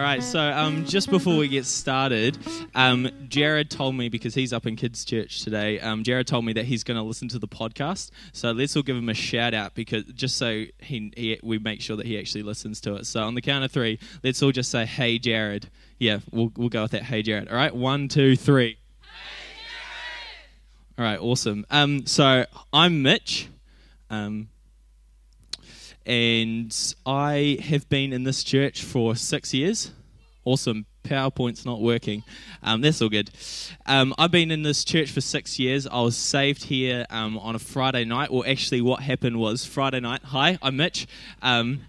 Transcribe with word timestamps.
All 0.00 0.06
right, 0.06 0.22
so 0.22 0.40
um, 0.40 0.86
just 0.86 1.10
before 1.10 1.36
we 1.36 1.46
get 1.46 1.66
started, 1.66 2.38
um, 2.74 3.10
Jared 3.28 3.68
told 3.68 3.94
me 3.94 4.08
because 4.08 4.34
he's 4.34 4.50
up 4.50 4.64
in 4.64 4.74
kids' 4.74 5.04
church 5.04 5.44
today. 5.44 5.78
Um, 5.78 6.04
Jared 6.04 6.26
told 6.26 6.46
me 6.46 6.54
that 6.54 6.64
he's 6.64 6.82
going 6.82 6.96
to 6.96 7.02
listen 7.02 7.28
to 7.28 7.38
the 7.38 7.46
podcast. 7.46 8.10
So 8.32 8.50
let's 8.52 8.74
all 8.74 8.82
give 8.82 8.96
him 8.96 9.10
a 9.10 9.14
shout 9.14 9.52
out 9.52 9.74
because 9.74 10.04
just 10.04 10.38
so 10.38 10.64
he, 10.78 11.12
he, 11.14 11.38
we 11.42 11.58
make 11.58 11.82
sure 11.82 11.98
that 11.98 12.06
he 12.06 12.18
actually 12.18 12.44
listens 12.44 12.80
to 12.80 12.94
it. 12.94 13.04
So 13.04 13.22
on 13.22 13.34
the 13.34 13.42
count 13.42 13.62
of 13.62 13.72
three, 13.72 13.98
let's 14.24 14.42
all 14.42 14.52
just 14.52 14.70
say, 14.70 14.86
"Hey, 14.86 15.18
Jared." 15.18 15.68
Yeah, 15.98 16.20
we'll 16.30 16.50
we'll 16.56 16.70
go 16.70 16.80
with 16.80 16.92
that. 16.92 17.02
Hey, 17.02 17.20
Jared. 17.20 17.50
All 17.50 17.56
right, 17.56 17.76
one, 17.76 18.08
two, 18.08 18.36
three. 18.36 18.78
Hey, 19.02 19.06
Jared! 20.96 20.98
All 20.98 21.04
right, 21.04 21.20
awesome. 21.20 21.66
Um, 21.70 22.06
so 22.06 22.46
I'm 22.72 23.02
Mitch. 23.02 23.48
And 26.06 26.94
I 27.04 27.58
have 27.62 27.88
been 27.88 28.12
in 28.12 28.24
this 28.24 28.42
church 28.42 28.82
for 28.82 29.14
six 29.14 29.52
years. 29.54 29.92
Awesome. 30.44 30.86
PowerPoint's 31.04 31.64
not 31.64 31.80
working. 31.80 32.22
Um, 32.62 32.80
that's 32.80 33.00
all 33.02 33.08
good. 33.08 33.30
Um, 33.86 34.14
I've 34.18 34.30
been 34.30 34.50
in 34.50 34.62
this 34.62 34.84
church 34.84 35.10
for 35.10 35.20
six 35.20 35.58
years. 35.58 35.86
I 35.86 36.00
was 36.00 36.16
saved 36.16 36.64
here 36.64 37.06
um, 37.10 37.38
on 37.38 37.54
a 37.54 37.58
Friday 37.58 38.04
night. 38.04 38.32
Well, 38.32 38.44
actually, 38.46 38.80
what 38.80 39.00
happened 39.00 39.38
was 39.38 39.64
Friday 39.64 40.00
night. 40.00 40.22
Hi, 40.24 40.58
I'm 40.62 40.76
Mitch. 40.76 41.06
Um, 41.42 41.80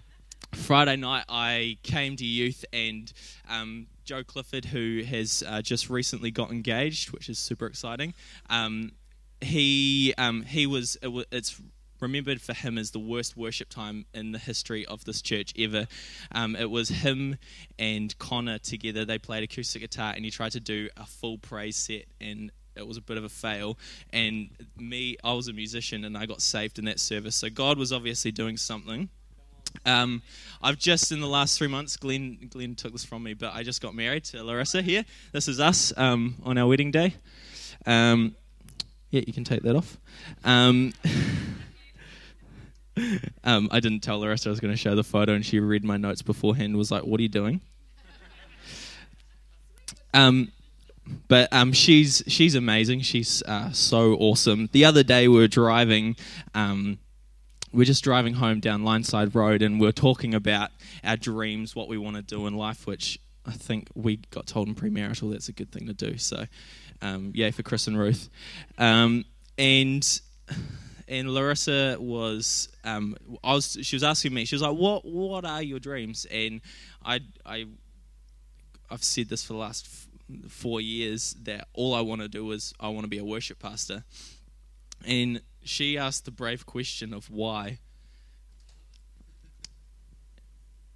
Friday 0.52 0.96
night, 0.96 1.24
I 1.28 1.78
came 1.82 2.16
to 2.16 2.26
youth, 2.26 2.64
and 2.72 3.10
um, 3.48 3.86
Joe 4.04 4.22
Clifford, 4.22 4.66
who 4.66 5.02
has 5.02 5.42
uh, 5.46 5.62
just 5.62 5.88
recently 5.88 6.30
got 6.30 6.50
engaged, 6.50 7.10
which 7.10 7.28
is 7.28 7.38
super 7.38 7.66
exciting. 7.66 8.12
Um, 8.50 8.92
he 9.40 10.14
he 10.46 10.66
was 10.66 10.96
it, 11.02 11.26
it's 11.32 11.60
remembered 12.02 12.40
for 12.40 12.52
him 12.52 12.76
as 12.76 12.90
the 12.90 12.98
worst 12.98 13.36
worship 13.36 13.68
time 13.68 14.04
in 14.12 14.32
the 14.32 14.38
history 14.38 14.84
of 14.86 15.04
this 15.04 15.22
church 15.22 15.54
ever. 15.58 15.86
Um, 16.32 16.56
it 16.56 16.70
was 16.70 16.88
him 16.88 17.36
and 17.78 18.16
Connor 18.18 18.58
together. 18.58 19.04
They 19.04 19.18
played 19.18 19.42
acoustic 19.42 19.82
guitar, 19.82 20.12
and 20.14 20.24
he 20.24 20.30
tried 20.30 20.52
to 20.52 20.60
do 20.60 20.88
a 20.96 21.06
full 21.06 21.38
praise 21.38 21.76
set, 21.76 22.04
and 22.20 22.50
it 22.76 22.86
was 22.86 22.96
a 22.96 23.00
bit 23.00 23.16
of 23.16 23.24
a 23.24 23.28
fail. 23.28 23.78
And 24.12 24.50
me, 24.76 25.16
I 25.22 25.32
was 25.32 25.48
a 25.48 25.52
musician, 25.52 26.04
and 26.04 26.16
I 26.16 26.26
got 26.26 26.42
saved 26.42 26.78
in 26.78 26.84
that 26.86 27.00
service. 27.00 27.36
So 27.36 27.48
God 27.48 27.78
was 27.78 27.92
obviously 27.92 28.32
doing 28.32 28.56
something. 28.56 29.08
Um, 29.86 30.22
I've 30.62 30.78
just 30.78 31.12
in 31.12 31.20
the 31.20 31.26
last 31.26 31.56
three 31.56 31.68
months, 31.68 31.96
Glenn, 31.96 32.48
Glenn 32.50 32.74
took 32.74 32.92
this 32.92 33.04
from 33.04 33.22
me, 33.22 33.34
but 33.34 33.54
I 33.54 33.62
just 33.62 33.80
got 33.80 33.94
married 33.94 34.24
to 34.24 34.42
Larissa 34.42 34.82
here. 34.82 35.04
This 35.32 35.48
is 35.48 35.60
us 35.60 35.92
um, 35.96 36.36
on 36.44 36.58
our 36.58 36.66
wedding 36.66 36.90
day. 36.90 37.14
Um, 37.86 38.34
yeah, 39.10 39.22
you 39.26 39.32
can 39.32 39.44
take 39.44 39.62
that 39.62 39.76
off. 39.76 39.98
Um, 43.44 43.68
I 43.72 43.80
didn't 43.80 44.00
tell 44.00 44.20
Larissa 44.20 44.48
I 44.48 44.50
was 44.50 44.60
going 44.60 44.72
to 44.72 44.78
show 44.78 44.94
the 44.94 45.02
photo, 45.02 45.32
and 45.32 45.44
she 45.44 45.60
read 45.60 45.82
my 45.82 45.96
notes 45.96 46.22
beforehand. 46.22 46.76
Was 46.76 46.90
like, 46.90 47.04
"What 47.04 47.18
are 47.20 47.22
you 47.22 47.28
doing?" 47.28 47.60
Um, 50.14 50.52
but 51.28 51.52
um, 51.52 51.72
she's 51.72 52.22
she's 52.26 52.54
amazing. 52.54 53.00
She's 53.00 53.42
uh, 53.42 53.72
so 53.72 54.14
awesome. 54.14 54.68
The 54.72 54.84
other 54.84 55.02
day 55.02 55.28
we 55.28 55.36
were 55.38 55.48
driving. 55.48 56.16
Um, 56.54 56.98
we're 57.72 57.86
just 57.86 58.04
driving 58.04 58.34
home 58.34 58.60
down 58.60 58.82
Lineside 58.82 59.34
Road, 59.34 59.62
and 59.62 59.80
we're 59.80 59.92
talking 59.92 60.34
about 60.34 60.70
our 61.02 61.16
dreams, 61.16 61.74
what 61.74 61.88
we 61.88 61.96
want 61.96 62.16
to 62.16 62.22
do 62.22 62.46
in 62.46 62.54
life, 62.54 62.86
which 62.86 63.18
I 63.46 63.52
think 63.52 63.88
we 63.94 64.18
got 64.30 64.46
told 64.46 64.68
in 64.68 64.74
premarital 64.74 65.32
that's 65.32 65.48
a 65.48 65.52
good 65.52 65.72
thing 65.72 65.86
to 65.86 65.94
do. 65.94 66.18
So, 66.18 66.44
um, 67.00 67.32
yay 67.34 67.50
for 67.50 67.62
Chris 67.62 67.86
and 67.86 67.98
Ruth. 67.98 68.28
Um, 68.76 69.24
and 69.56 70.20
and 71.08 71.30
Larissa 71.30 71.96
was, 71.98 72.68
um, 72.84 73.16
I 73.42 73.54
was, 73.54 73.78
she 73.82 73.96
was 73.96 74.02
asking 74.02 74.34
me, 74.34 74.44
she 74.44 74.54
was 74.54 74.62
like, 74.62 74.76
"What, 74.76 75.04
what 75.04 75.44
are 75.44 75.62
your 75.62 75.78
dreams?" 75.78 76.26
And 76.30 76.60
I, 77.04 77.20
I, 77.44 77.66
I've 78.90 79.02
said 79.04 79.28
this 79.28 79.44
for 79.44 79.54
the 79.54 79.58
last 79.58 79.86
f- 79.86 80.50
four 80.50 80.80
years 80.80 81.34
that 81.42 81.68
all 81.72 81.94
I 81.94 82.00
want 82.00 82.20
to 82.22 82.28
do 82.28 82.50
is 82.52 82.72
I 82.80 82.88
want 82.88 83.04
to 83.04 83.08
be 83.08 83.18
a 83.18 83.24
worship 83.24 83.58
pastor. 83.58 84.04
And 85.06 85.40
she 85.64 85.98
asked 85.98 86.24
the 86.24 86.30
brave 86.30 86.66
question 86.66 87.12
of 87.12 87.30
why, 87.30 87.78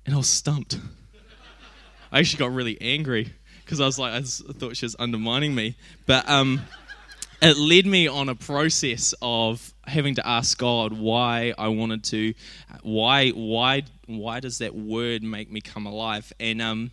and 0.05 0.15
I 0.15 0.19
was 0.19 0.29
stumped. 0.29 0.79
I 2.13 2.21
actually 2.21 2.39
got 2.39 2.53
really 2.53 2.81
angry 2.81 3.33
because 3.65 3.81
I 3.81 3.87
was 3.87 3.99
like, 3.99 4.15
I, 4.15 4.21
thought 4.23 4.77
she 4.77 4.85
was 4.85 4.95
undermining 4.99 5.55
me, 5.55 5.77
but 6.07 6.29
um 6.29 6.61
it 7.43 7.57
led 7.57 7.87
me 7.87 8.09
on 8.09 8.29
a 8.29 8.35
process 8.35 9.15
of 9.21 9.75
having 9.87 10.17
to 10.17 10.27
ask 10.27 10.59
God 10.59 10.93
why 10.93 11.55
I 11.57 11.69
wanted 11.69 12.05
to, 12.05 12.35
why, 12.83 13.31
why, 13.31 13.83
why 14.07 14.41
does 14.41 14.59
that 14.59 14.75
word 14.75 15.23
make 15.23 15.51
me 15.51 15.61
come 15.61 15.87
alive? 15.87 16.33
And 16.41 16.61
um, 16.61 16.91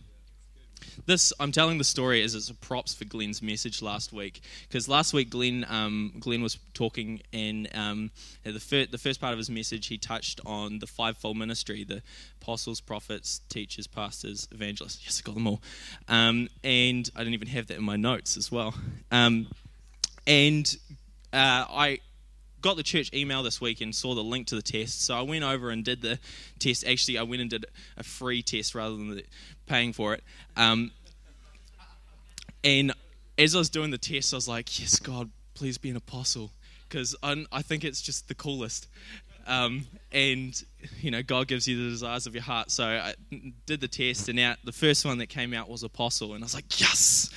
this, 1.06 1.32
I'm 1.40 1.52
telling 1.52 1.78
the 1.78 1.84
story 1.84 2.22
as 2.22 2.34
it's 2.34 2.50
a 2.50 2.54
props 2.54 2.94
for 2.94 3.04
Glenn's 3.04 3.42
message 3.42 3.82
last 3.82 4.12
week 4.12 4.40
because 4.68 4.88
last 4.88 5.12
week 5.12 5.30
Glenn, 5.30 5.66
um, 5.68 6.12
Glenn 6.18 6.42
was 6.42 6.58
talking 6.72 7.20
and 7.32 7.68
um, 7.74 8.10
the, 8.44 8.60
fir- 8.60 8.86
the 8.86 8.98
first 8.98 9.20
part 9.20 9.32
of 9.32 9.38
his 9.38 9.50
message 9.50 9.88
he 9.88 9.98
touched 9.98 10.40
on 10.46 10.78
the 10.78 10.86
fivefold 10.86 11.36
ministry, 11.36 11.84
the 11.84 12.02
apostles, 12.40 12.80
prophets, 12.80 13.40
teachers, 13.48 13.86
pastors, 13.86 14.48
evangelists. 14.52 15.00
Yes, 15.04 15.22
I 15.22 15.26
got 15.26 15.34
them 15.34 15.46
all. 15.46 15.62
Um, 16.08 16.48
and 16.62 17.10
I 17.16 17.20
didn't 17.20 17.34
even 17.34 17.48
have 17.48 17.66
that 17.68 17.76
in 17.76 17.84
my 17.84 17.96
notes 17.96 18.36
as 18.36 18.50
well. 18.52 18.74
Um, 19.10 19.48
and 20.26 20.76
uh, 21.32 21.66
I 21.68 21.98
got 22.64 22.76
the 22.78 22.82
church 22.82 23.12
email 23.12 23.42
this 23.42 23.60
week 23.60 23.82
and 23.82 23.94
saw 23.94 24.14
the 24.14 24.24
link 24.24 24.46
to 24.46 24.54
the 24.54 24.62
test. 24.62 25.04
So 25.04 25.14
I 25.14 25.20
went 25.20 25.44
over 25.44 25.68
and 25.68 25.84
did 25.84 26.00
the 26.00 26.18
test. 26.58 26.82
Actually, 26.86 27.18
I 27.18 27.22
went 27.22 27.42
and 27.42 27.50
did 27.50 27.66
a 27.98 28.02
free 28.02 28.42
test 28.42 28.74
rather 28.74 28.96
than 28.96 29.20
paying 29.66 29.92
for 29.92 30.14
it. 30.14 30.24
Um, 30.56 30.90
and 32.64 32.94
as 33.36 33.54
I 33.54 33.58
was 33.58 33.68
doing 33.68 33.90
the 33.90 33.98
test, 33.98 34.32
I 34.32 34.38
was 34.38 34.48
like, 34.48 34.80
yes, 34.80 34.98
God, 34.98 35.30
please 35.52 35.76
be 35.76 35.90
an 35.90 35.96
apostle. 35.96 36.52
Because 36.88 37.14
I, 37.22 37.44
I 37.52 37.60
think 37.60 37.84
it's 37.84 38.00
just 38.00 38.28
the 38.28 38.34
coolest. 38.34 38.88
Um, 39.46 39.86
and 40.10 40.64
you 41.02 41.10
know 41.10 41.22
God 41.22 41.48
gives 41.48 41.68
you 41.68 41.76
the 41.84 41.90
desires 41.90 42.26
of 42.26 42.34
your 42.34 42.44
heart. 42.44 42.70
So 42.70 42.86
I 42.86 43.14
did 43.66 43.82
the 43.82 43.88
test, 43.88 44.30
and 44.30 44.40
out 44.40 44.56
the 44.64 44.72
first 44.72 45.04
one 45.04 45.18
that 45.18 45.26
came 45.26 45.52
out 45.52 45.68
was 45.68 45.82
apostle, 45.82 46.32
and 46.32 46.42
I 46.42 46.46
was 46.46 46.54
like, 46.54 46.80
yes. 46.80 47.28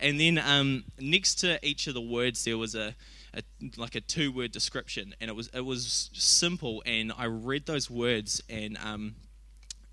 And 0.00 0.18
then 0.18 0.38
um, 0.38 0.84
next 0.98 1.34
to 1.40 1.58
each 1.62 1.86
of 1.86 1.92
the 1.92 2.00
words, 2.00 2.46
there 2.46 2.56
was 2.56 2.74
a, 2.74 2.94
a 3.34 3.42
like 3.76 3.94
a 3.94 4.00
two-word 4.00 4.52
description, 4.52 5.14
and 5.20 5.28
it 5.28 5.34
was 5.34 5.48
it 5.54 5.64
was 5.64 6.10
simple. 6.12 6.82
And 6.86 7.12
I 7.16 7.26
read 7.26 7.66
those 7.66 7.90
words, 7.90 8.42
and 8.48 8.78
um, 8.84 9.14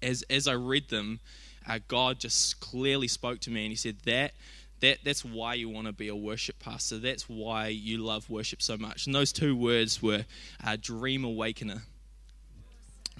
as 0.01 0.23
as 0.29 0.47
I 0.47 0.53
read 0.53 0.89
them, 0.89 1.19
uh, 1.67 1.79
God 1.87 2.19
just 2.19 2.59
clearly 2.59 3.07
spoke 3.07 3.39
to 3.41 3.51
me, 3.51 3.63
and 3.63 3.71
He 3.71 3.75
said 3.75 3.97
that 4.05 4.33
that 4.79 4.99
that's 5.03 5.25
why 5.25 5.55
you 5.55 5.69
want 5.69 5.87
to 5.87 5.93
be 5.93 6.07
a 6.07 6.15
worship 6.15 6.59
pastor. 6.59 6.97
That's 6.97 7.27
why 7.27 7.67
you 7.67 7.97
love 7.97 8.29
worship 8.29 8.61
so 8.61 8.77
much. 8.77 9.05
And 9.05 9.15
those 9.15 9.31
two 9.31 9.55
words 9.55 10.01
were 10.01 10.25
uh, 10.63 10.77
dream 10.79 11.23
awakener. 11.23 11.81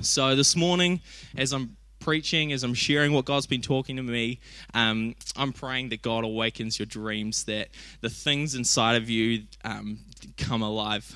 So 0.01 0.35
this 0.35 0.55
morning, 0.55 1.01
as 1.35 1.53
I'm 1.53 1.75
preaching, 1.99 2.53
as 2.53 2.63
I'm 2.63 2.75
sharing 2.75 3.11
what 3.13 3.25
God's 3.25 3.47
been 3.47 3.61
talking 3.61 3.95
to 3.95 4.03
me, 4.03 4.39
um, 4.75 5.15
I'm 5.35 5.51
praying 5.51 5.89
that 5.89 6.03
God 6.03 6.23
awakens 6.23 6.77
your 6.77 6.85
dreams, 6.85 7.45
that 7.45 7.69
the 8.01 8.09
things 8.09 8.53
inside 8.53 8.95
of 8.95 9.09
you 9.09 9.43
um, 9.65 9.97
come 10.37 10.61
alive. 10.61 11.15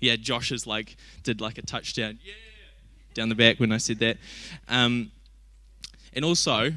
Yeah, 0.00 0.16
Josh 0.16 0.50
is 0.52 0.66
like 0.66 0.96
did 1.22 1.40
like 1.40 1.58
a 1.58 1.62
touchdown, 1.62 2.18
yeah, 2.24 2.32
down 3.14 3.28
the 3.28 3.34
back 3.34 3.60
when 3.60 3.72
I 3.72 3.78
said 3.78 3.98
that. 4.00 4.16
Um, 4.68 5.12
and 6.14 6.24
also, 6.24 6.72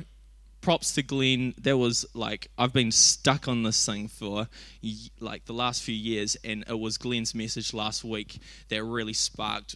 props 0.65 0.93
to 0.93 1.03
Glenn. 1.03 1.53
There 1.59 1.77
was 1.77 2.05
like 2.13 2.47
I've 2.57 2.73
been 2.73 2.91
stuck 2.91 3.47
on 3.47 3.63
this 3.63 3.85
thing 3.85 4.07
for 4.07 4.47
like 5.19 5.45
the 5.45 5.53
last 5.53 5.83
few 5.83 5.95
years, 5.95 6.37
and 6.43 6.65
it 6.67 6.79
was 6.79 6.97
Glenn's 6.97 7.35
message 7.35 7.73
last 7.73 8.03
week 8.03 8.39
that 8.69 8.83
really 8.83 9.13
sparked 9.13 9.75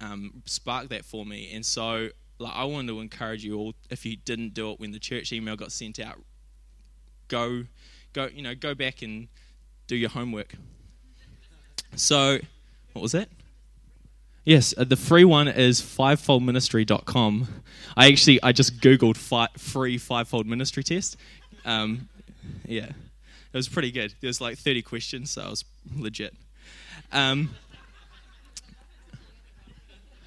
um, 0.00 0.42
sparked 0.44 0.90
that 0.90 1.04
for 1.04 1.24
me. 1.24 1.50
And 1.54 1.64
so 1.64 2.10
like 2.38 2.52
I 2.54 2.64
wanted 2.64 2.88
to 2.88 3.00
encourage 3.00 3.44
you 3.44 3.56
all 3.56 3.74
if 3.90 4.04
you 4.04 4.16
didn't 4.16 4.54
do 4.54 4.70
it 4.72 4.80
when 4.80 4.92
the 4.92 4.98
church 4.98 5.32
email 5.32 5.56
got 5.56 5.72
sent 5.72 5.98
out, 5.98 6.20
go 7.28 7.64
go 8.12 8.26
you 8.26 8.42
know 8.42 8.54
go 8.54 8.74
back 8.74 9.02
and 9.02 9.28
do 9.86 9.96
your 9.96 10.10
homework. 10.10 10.54
So, 11.96 12.38
what 12.92 13.02
was 13.02 13.12
that? 13.12 13.28
Yes, 14.44 14.72
uh, 14.76 14.84
the 14.84 14.96
free 14.96 15.24
one 15.24 15.48
is 15.48 15.80
fivefoldministry.com. 15.80 17.48
I 17.96 18.06
actually 18.08 18.42
I 18.42 18.52
just 18.52 18.80
googled 18.80 19.16
fi- 19.16 19.48
free 19.58 19.98
fivefold 19.98 20.46
ministry 20.46 20.82
test. 20.82 21.16
Um, 21.64 22.08
yeah, 22.66 22.86
it 22.86 23.56
was 23.56 23.68
pretty 23.68 23.90
good. 23.90 24.14
There 24.20 24.28
was 24.28 24.40
like 24.40 24.58
30 24.58 24.82
questions, 24.82 25.30
so 25.30 25.42
I 25.42 25.48
was 25.50 25.64
legit. 25.96 26.34
Um, 27.12 27.50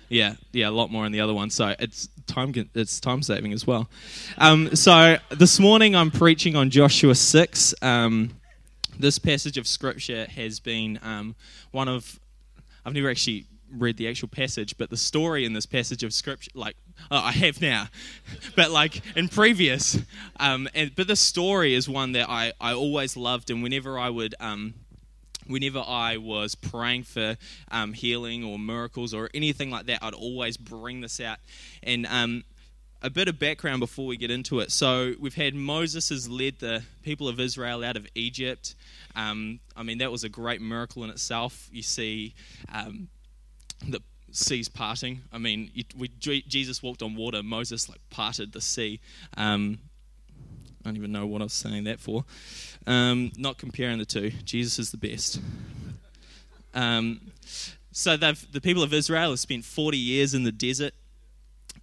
yeah, 0.09 0.35
yeah, 0.51 0.69
a 0.69 0.71
lot 0.71 0.91
more 0.91 1.05
in 1.05 1.11
the 1.11 1.21
other 1.21 1.33
one. 1.33 1.49
So 1.49 1.73
it's 1.79 2.07
time 2.27 2.53
it's 2.75 2.99
time 2.99 3.23
saving 3.23 3.51
as 3.51 3.65
well. 3.65 3.89
Um, 4.37 4.75
so 4.75 5.17
this 5.31 5.59
morning 5.59 5.95
I'm 5.95 6.11
preaching 6.11 6.55
on 6.55 6.69
Joshua 6.69 7.15
six. 7.15 7.73
Um, 7.81 8.29
this 8.99 9.19
passage 9.19 9.57
of 9.57 9.67
scripture 9.67 10.25
has 10.25 10.59
been 10.59 10.99
um, 11.01 11.35
one 11.71 11.87
of 11.87 12.19
I've 12.85 12.93
never 12.93 13.09
actually 13.09 13.45
read 13.71 13.97
the 13.97 14.07
actual 14.07 14.27
passage, 14.27 14.77
but 14.77 14.89
the 14.89 14.97
story 14.97 15.45
in 15.45 15.53
this 15.53 15.65
passage 15.65 16.03
of 16.03 16.13
scripture, 16.13 16.51
like 16.53 16.75
oh, 17.09 17.17
I 17.17 17.31
have 17.31 17.61
now, 17.61 17.87
but 18.55 18.71
like 18.71 19.01
in 19.15 19.29
previous, 19.29 19.97
um, 20.39 20.67
and 20.73 20.95
but 20.95 21.07
the 21.07 21.15
story 21.15 21.73
is 21.73 21.87
one 21.89 22.11
that 22.13 22.29
I 22.29 22.53
I 22.59 22.73
always 22.73 23.17
loved, 23.17 23.49
and 23.49 23.63
whenever 23.63 23.97
I 23.97 24.09
would 24.09 24.35
um, 24.39 24.73
whenever 25.47 25.79
I 25.79 26.17
was 26.17 26.55
praying 26.55 27.03
for 27.03 27.37
um, 27.71 27.93
healing 27.93 28.43
or 28.43 28.59
miracles 28.59 29.13
or 29.13 29.29
anything 29.33 29.71
like 29.71 29.85
that, 29.87 29.99
I'd 30.01 30.13
always 30.13 30.57
bring 30.57 31.01
this 31.01 31.19
out. 31.19 31.37
And 31.81 32.05
um, 32.07 32.43
a 33.03 33.09
bit 33.09 33.27
of 33.27 33.37
background 33.37 33.81
before 33.81 34.07
we 34.07 34.15
get 34.15 34.31
into 34.31 34.59
it. 34.59 34.71
So 34.71 35.13
we've 35.19 35.35
had 35.35 35.53
Moses 35.53 36.09
has 36.09 36.29
led 36.29 36.59
the 36.59 36.83
people 37.03 37.27
of 37.27 37.39
Israel 37.39 37.83
out 37.83 37.97
of 37.97 38.07
Egypt. 38.15 38.75
Um, 39.15 39.59
I 39.75 39.83
mean, 39.83 39.97
that 39.97 40.11
was 40.11 40.23
a 40.23 40.29
great 40.29 40.61
miracle 40.61 41.03
in 41.03 41.09
itself. 41.09 41.67
You 41.71 41.83
see 41.83 42.33
um, 42.73 43.09
the 43.85 44.01
seas 44.31 44.69
parting. 44.69 45.21
I 45.33 45.37
mean, 45.37 45.69
we, 45.97 46.07
Jesus 46.07 46.81
walked 46.81 47.03
on 47.03 47.15
water. 47.15 47.43
Moses 47.43 47.89
like 47.89 47.99
parted 48.09 48.53
the 48.53 48.61
sea. 48.61 49.01
Um, 49.35 49.79
I 50.81 50.89
don't 50.89 50.97
even 50.97 51.11
know 51.11 51.27
what 51.27 51.41
I 51.41 51.45
was 51.45 51.53
saying 51.53 51.83
that 51.83 51.99
for. 51.99 52.23
Um, 52.87 53.33
not 53.37 53.57
comparing 53.57 53.99
the 53.99 54.05
two. 54.05 54.31
Jesus 54.45 54.79
is 54.79 54.91
the 54.91 54.97
best. 54.97 55.41
Um, 56.73 57.19
so 57.91 58.17
the 58.17 58.61
people 58.61 58.81
of 58.81 58.93
Israel 58.93 59.29
have 59.29 59.39
spent 59.39 59.65
40 59.65 59.97
years 59.97 60.33
in 60.33 60.43
the 60.43 60.51
desert. 60.51 60.93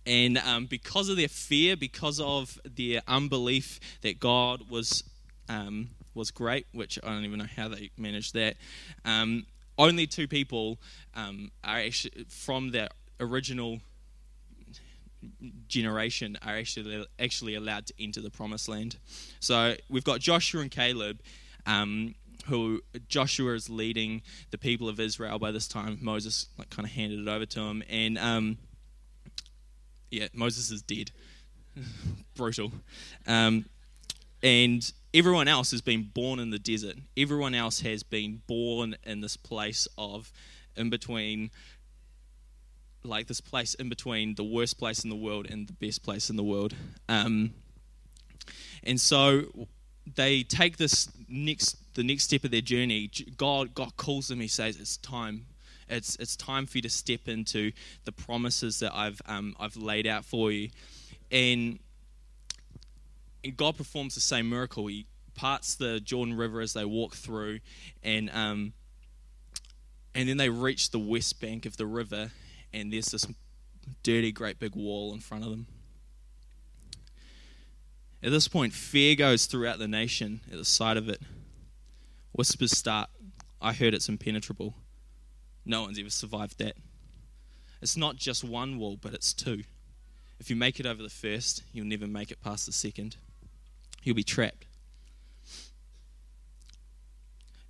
And 0.06 0.38
um, 0.38 0.66
because 0.66 1.08
of 1.08 1.16
their 1.16 1.28
fear, 1.28 1.76
because 1.76 2.20
of 2.20 2.58
their 2.64 3.02
unbelief 3.06 3.80
that 4.02 4.18
God 4.18 4.70
was 4.70 5.04
um, 5.48 5.90
was 6.14 6.30
great, 6.30 6.66
which 6.72 6.98
I 7.02 7.08
don't 7.08 7.24
even 7.24 7.38
know 7.38 7.46
how 7.56 7.68
they 7.68 7.90
managed 7.96 8.34
that. 8.34 8.56
Um, 9.04 9.46
only 9.78 10.06
two 10.06 10.28
people 10.28 10.78
um, 11.14 11.50
are 11.64 11.78
actually 11.78 12.26
from 12.28 12.70
the 12.70 12.88
original 13.18 13.80
generation 15.68 16.38
are 16.44 16.56
actually 16.56 17.04
actually 17.18 17.54
allowed 17.54 17.86
to 17.86 17.94
enter 18.00 18.20
the 18.20 18.30
promised 18.30 18.68
land. 18.68 18.96
So 19.38 19.76
we've 19.88 20.04
got 20.04 20.20
Joshua 20.20 20.62
and 20.62 20.70
Caleb. 20.70 21.20
Um, 21.66 22.14
who 22.46 22.80
Joshua 23.06 23.52
is 23.52 23.68
leading 23.68 24.22
the 24.50 24.56
people 24.56 24.88
of 24.88 24.98
Israel 24.98 25.38
by 25.38 25.50
this 25.50 25.68
time. 25.68 25.98
Moses 26.00 26.46
like 26.58 26.70
kind 26.70 26.86
of 26.86 26.92
handed 26.92 27.20
it 27.20 27.28
over 27.28 27.44
to 27.44 27.60
him, 27.60 27.82
and 27.88 28.16
um, 28.16 28.58
yeah, 30.10 30.28
Moses 30.32 30.70
is 30.70 30.82
dead. 30.82 31.10
Brutal. 32.34 32.72
Um, 33.26 33.64
and 34.42 34.92
everyone 35.12 35.48
else 35.48 35.70
has 35.70 35.80
been 35.80 36.10
born 36.14 36.38
in 36.38 36.50
the 36.50 36.58
desert. 36.58 36.96
Everyone 37.16 37.54
else 37.54 37.80
has 37.80 38.02
been 38.02 38.42
born 38.46 38.96
in 39.04 39.20
this 39.20 39.36
place 39.36 39.86
of 39.98 40.32
in 40.76 40.90
between 40.90 41.50
like 43.02 43.26
this 43.26 43.40
place 43.40 43.74
in 43.74 43.88
between 43.88 44.34
the 44.34 44.44
worst 44.44 44.78
place 44.78 45.04
in 45.04 45.10
the 45.10 45.16
world 45.16 45.46
and 45.50 45.66
the 45.66 45.72
best 45.72 46.02
place 46.02 46.30
in 46.30 46.36
the 46.36 46.42
world. 46.42 46.74
Um, 47.08 47.54
and 48.82 49.00
so 49.00 49.44
they 50.14 50.42
take 50.42 50.76
this 50.76 51.08
next 51.28 51.76
the 51.94 52.02
next 52.02 52.24
step 52.24 52.44
of 52.44 52.50
their 52.50 52.60
journey. 52.60 53.10
God 53.36 53.74
God 53.74 53.96
calls 53.96 54.28
them. 54.28 54.40
He 54.40 54.48
says, 54.48 54.78
"It's 54.78 54.96
time. 54.96 55.46
It's 55.90 56.16
it's 56.16 56.36
time 56.36 56.66
for 56.66 56.78
you 56.78 56.82
to 56.82 56.90
step 56.90 57.28
into 57.28 57.72
the 58.04 58.12
promises 58.12 58.78
that 58.80 58.94
I've 58.94 59.20
um, 59.26 59.54
I've 59.58 59.76
laid 59.76 60.06
out 60.06 60.24
for 60.24 60.50
you." 60.50 60.70
And 61.30 61.78
and 63.44 63.56
God 63.56 63.76
performs 63.76 64.14
the 64.14 64.20
same 64.20 64.48
miracle. 64.48 64.86
He 64.86 65.06
parts 65.34 65.74
the 65.74 66.00
Jordan 66.00 66.36
River 66.36 66.60
as 66.60 66.72
they 66.72 66.84
walk 66.84 67.14
through, 67.14 67.60
and 68.02 68.30
um, 68.30 68.72
and 70.14 70.28
then 70.28 70.36
they 70.36 70.48
reach 70.48 70.90
the 70.90 70.98
west 70.98 71.40
bank 71.40 71.66
of 71.66 71.76
the 71.76 71.86
river, 71.86 72.32
and 72.72 72.92
there's 72.92 73.06
this 73.06 73.26
dirty, 74.02 74.32
great 74.32 74.58
big 74.58 74.74
wall 74.74 75.12
in 75.12 75.20
front 75.20 75.44
of 75.44 75.50
them. 75.50 75.66
At 78.22 78.30
this 78.30 78.48
point, 78.48 78.74
fear 78.74 79.14
goes 79.14 79.46
throughout 79.46 79.78
the 79.78 79.88
nation 79.88 80.40
at 80.50 80.58
the 80.58 80.64
sight 80.64 80.96
of 80.96 81.08
it. 81.08 81.22
Whispers 82.32 82.76
start. 82.76 83.08
I 83.62 83.72
heard 83.72 83.94
it's 83.94 84.08
impenetrable. 84.08 84.74
No 85.64 85.82
one's 85.82 85.98
ever 85.98 86.10
survived 86.10 86.58
that. 86.58 86.76
It's 87.82 87.96
not 87.96 88.16
just 88.16 88.44
one 88.44 88.78
wall, 88.78 88.98
but 89.00 89.14
it's 89.14 89.32
two. 89.32 89.64
If 90.38 90.50
you 90.50 90.56
make 90.56 90.80
it 90.80 90.86
over 90.86 91.02
the 91.02 91.10
first, 91.10 91.62
you'll 91.72 91.86
never 91.86 92.06
make 92.06 92.30
it 92.30 92.42
past 92.42 92.66
the 92.66 92.72
second. 92.72 93.16
You'll 94.02 94.16
be 94.16 94.24
trapped. 94.24 94.64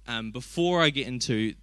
Um, 0.06 0.30
before 0.30 0.82
I 0.82 0.90
get 0.90 1.06
into 1.06 1.54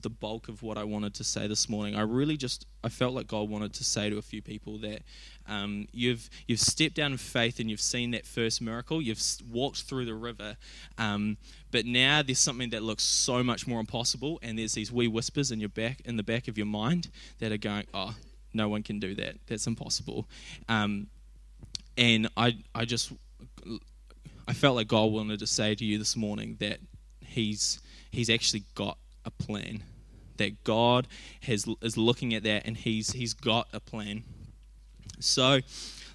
the 0.00 0.10
bulk 0.10 0.48
of 0.48 0.62
what 0.62 0.78
I 0.78 0.84
wanted 0.84 1.14
to 1.14 1.24
say 1.24 1.46
this 1.46 1.68
morning, 1.68 1.96
I 1.96 2.02
really 2.02 2.36
just 2.36 2.66
I 2.82 2.88
felt 2.88 3.14
like 3.14 3.26
God 3.26 3.48
wanted 3.48 3.72
to 3.74 3.84
say 3.84 4.10
to 4.10 4.18
a 4.18 4.22
few 4.22 4.42
people 4.42 4.78
that 4.78 5.02
um, 5.48 5.88
you've 5.92 6.28
you've 6.46 6.60
stepped 6.60 6.94
down 6.94 7.12
in 7.12 7.18
faith 7.18 7.60
and 7.60 7.70
you've 7.70 7.80
seen 7.80 8.12
that 8.12 8.26
first 8.26 8.60
miracle. 8.60 9.00
You've 9.00 9.22
walked 9.50 9.82
through 9.82 10.04
the 10.04 10.14
river, 10.14 10.56
um, 10.98 11.36
but 11.70 11.86
now 11.86 12.22
there's 12.22 12.38
something 12.38 12.70
that 12.70 12.82
looks 12.82 13.02
so 13.02 13.42
much 13.42 13.66
more 13.66 13.80
impossible, 13.80 14.38
and 14.42 14.58
there's 14.58 14.74
these 14.74 14.92
wee 14.92 15.08
whispers 15.08 15.50
in 15.50 15.60
your 15.60 15.68
back 15.68 16.00
in 16.04 16.16
the 16.16 16.22
back 16.22 16.48
of 16.48 16.56
your 16.56 16.66
mind 16.66 17.10
that 17.38 17.52
are 17.52 17.58
going, 17.58 17.84
"Oh, 17.92 18.14
no 18.52 18.68
one 18.68 18.82
can 18.82 19.00
do 19.00 19.14
that. 19.16 19.36
That's 19.46 19.66
impossible." 19.66 20.28
Um, 20.68 21.08
and 21.96 22.28
I 22.36 22.58
I 22.74 22.84
just 22.84 23.12
I 24.46 24.52
felt 24.52 24.76
like 24.76 24.88
God 24.88 25.12
wanted 25.12 25.38
to 25.40 25.46
say 25.46 25.74
to 25.74 25.84
you 25.84 25.98
this 25.98 26.16
morning 26.16 26.56
that 26.60 26.78
He's 27.24 27.80
He's 28.10 28.30
actually 28.30 28.64
got 28.74 28.98
a 29.24 29.30
plan. 29.30 29.84
That 30.36 30.64
God 30.64 31.06
has 31.42 31.64
is 31.80 31.96
looking 31.96 32.34
at 32.34 32.42
that 32.42 32.66
and 32.66 32.76
He's 32.76 33.12
He's 33.12 33.34
got 33.34 33.68
a 33.72 33.78
plan. 33.78 34.24
So 35.20 35.60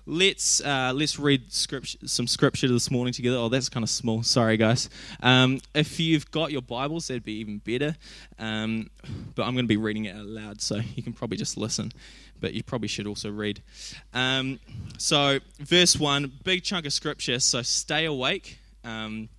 let's 0.05 0.59
uh, 0.61 0.91
let's 0.93 1.17
read 1.17 1.53
scripture, 1.53 1.97
some 2.05 2.27
scripture 2.27 2.67
this 2.67 2.91
morning 2.91 3.13
together. 3.13 3.37
Oh, 3.37 3.47
that's 3.47 3.69
kind 3.69 3.83
of 3.83 3.89
small. 3.89 4.23
Sorry, 4.23 4.57
guys. 4.57 4.89
Um, 5.23 5.61
if 5.73 6.01
you've 6.01 6.29
got 6.31 6.51
your 6.51 6.61
Bibles, 6.61 7.07
that'd 7.07 7.23
be 7.23 7.39
even 7.39 7.59
better. 7.59 7.95
Um, 8.37 8.89
but 9.35 9.43
I'm 9.43 9.53
going 9.53 9.65
to 9.65 9.69
be 9.69 9.77
reading 9.77 10.05
it 10.05 10.17
out 10.17 10.25
loud, 10.25 10.61
so 10.61 10.81
you 10.95 11.01
can 11.01 11.13
probably 11.13 11.37
just 11.37 11.55
listen 11.55 11.93
but 12.41 12.53
you 12.53 12.63
probably 12.63 12.87
should 12.87 13.07
also 13.07 13.29
read. 13.29 13.61
Um, 14.13 14.59
so, 14.97 15.39
verse 15.59 15.97
1, 15.97 16.31
big 16.43 16.63
chunk 16.63 16.85
of 16.85 16.93
scripture, 16.93 17.39
so 17.39 17.61
stay 17.61 18.05
awake. 18.05 18.59
Um, 18.83 19.29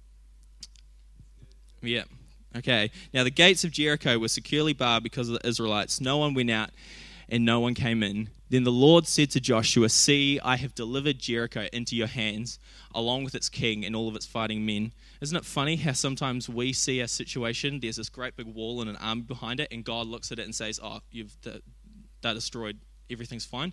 yeah, 1.82 2.04
okay. 2.56 2.90
Now, 3.12 3.24
the 3.24 3.30
gates 3.30 3.64
of 3.64 3.70
Jericho 3.70 4.18
were 4.18 4.28
securely 4.28 4.72
barred 4.72 5.02
because 5.02 5.28
of 5.28 5.40
the 5.40 5.48
Israelites. 5.48 6.00
No 6.00 6.18
one 6.18 6.34
went 6.34 6.50
out 6.50 6.70
and 7.28 7.44
no 7.44 7.60
one 7.60 7.74
came 7.74 8.02
in. 8.02 8.28
Then 8.50 8.64
the 8.64 8.72
Lord 8.72 9.06
said 9.06 9.30
to 9.30 9.40
Joshua, 9.40 9.88
See, 9.88 10.40
I 10.40 10.56
have 10.56 10.74
delivered 10.74 11.18
Jericho 11.18 11.68
into 11.72 11.94
your 11.94 12.08
hands, 12.08 12.58
along 12.92 13.22
with 13.24 13.34
its 13.36 13.48
king 13.48 13.84
and 13.84 13.94
all 13.94 14.08
of 14.08 14.16
its 14.16 14.26
fighting 14.26 14.66
men. 14.66 14.92
Isn't 15.20 15.36
it 15.36 15.44
funny 15.44 15.76
how 15.76 15.92
sometimes 15.92 16.48
we 16.48 16.72
see 16.72 17.00
a 17.00 17.06
situation, 17.06 17.78
there's 17.78 17.96
this 17.96 18.08
great 18.08 18.36
big 18.36 18.46
wall 18.46 18.80
and 18.80 18.90
an 18.90 18.96
army 18.96 19.22
behind 19.22 19.60
it, 19.60 19.68
and 19.70 19.84
God 19.84 20.08
looks 20.08 20.32
at 20.32 20.38
it 20.38 20.44
and 20.44 20.54
says, 20.54 20.80
Oh, 20.82 21.00
you've 21.12 21.36
that 21.42 22.34
destroyed 22.34 22.78
everything's 23.10 23.44
fine. 23.44 23.72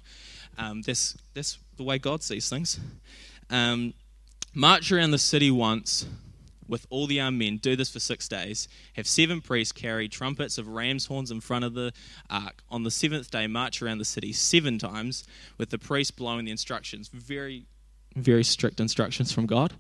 Um, 0.57 0.81
that's, 0.81 1.17
that's 1.33 1.57
the 1.75 1.83
way 1.83 1.97
God 1.97 2.23
sees 2.23 2.49
things. 2.49 2.79
Um, 3.49 3.93
march 4.53 4.91
around 4.91 5.11
the 5.11 5.17
city 5.17 5.51
once 5.51 6.05
with 6.67 6.85
all 6.89 7.07
the 7.07 7.19
armed 7.19 7.39
men. 7.39 7.57
Do 7.57 7.75
this 7.75 7.91
for 7.91 7.99
six 7.99 8.27
days. 8.27 8.67
Have 8.95 9.07
seven 9.07 9.41
priests 9.41 9.71
carry 9.71 10.07
trumpets 10.07 10.57
of 10.57 10.67
ram's 10.67 11.05
horns 11.05 11.31
in 11.31 11.41
front 11.41 11.65
of 11.65 11.73
the 11.73 11.93
ark. 12.29 12.63
On 12.69 12.83
the 12.83 12.91
seventh 12.91 13.31
day, 13.31 13.47
march 13.47 13.81
around 13.81 13.99
the 13.99 14.05
city 14.05 14.33
seven 14.33 14.77
times 14.77 15.23
with 15.57 15.69
the 15.69 15.79
priest 15.79 16.15
blowing 16.15 16.45
the 16.45 16.51
instructions. 16.51 17.09
Very 17.09 17.65
very 18.15 18.43
strict 18.43 18.79
instructions 18.79 19.31
from 19.31 19.45
God. 19.45 19.73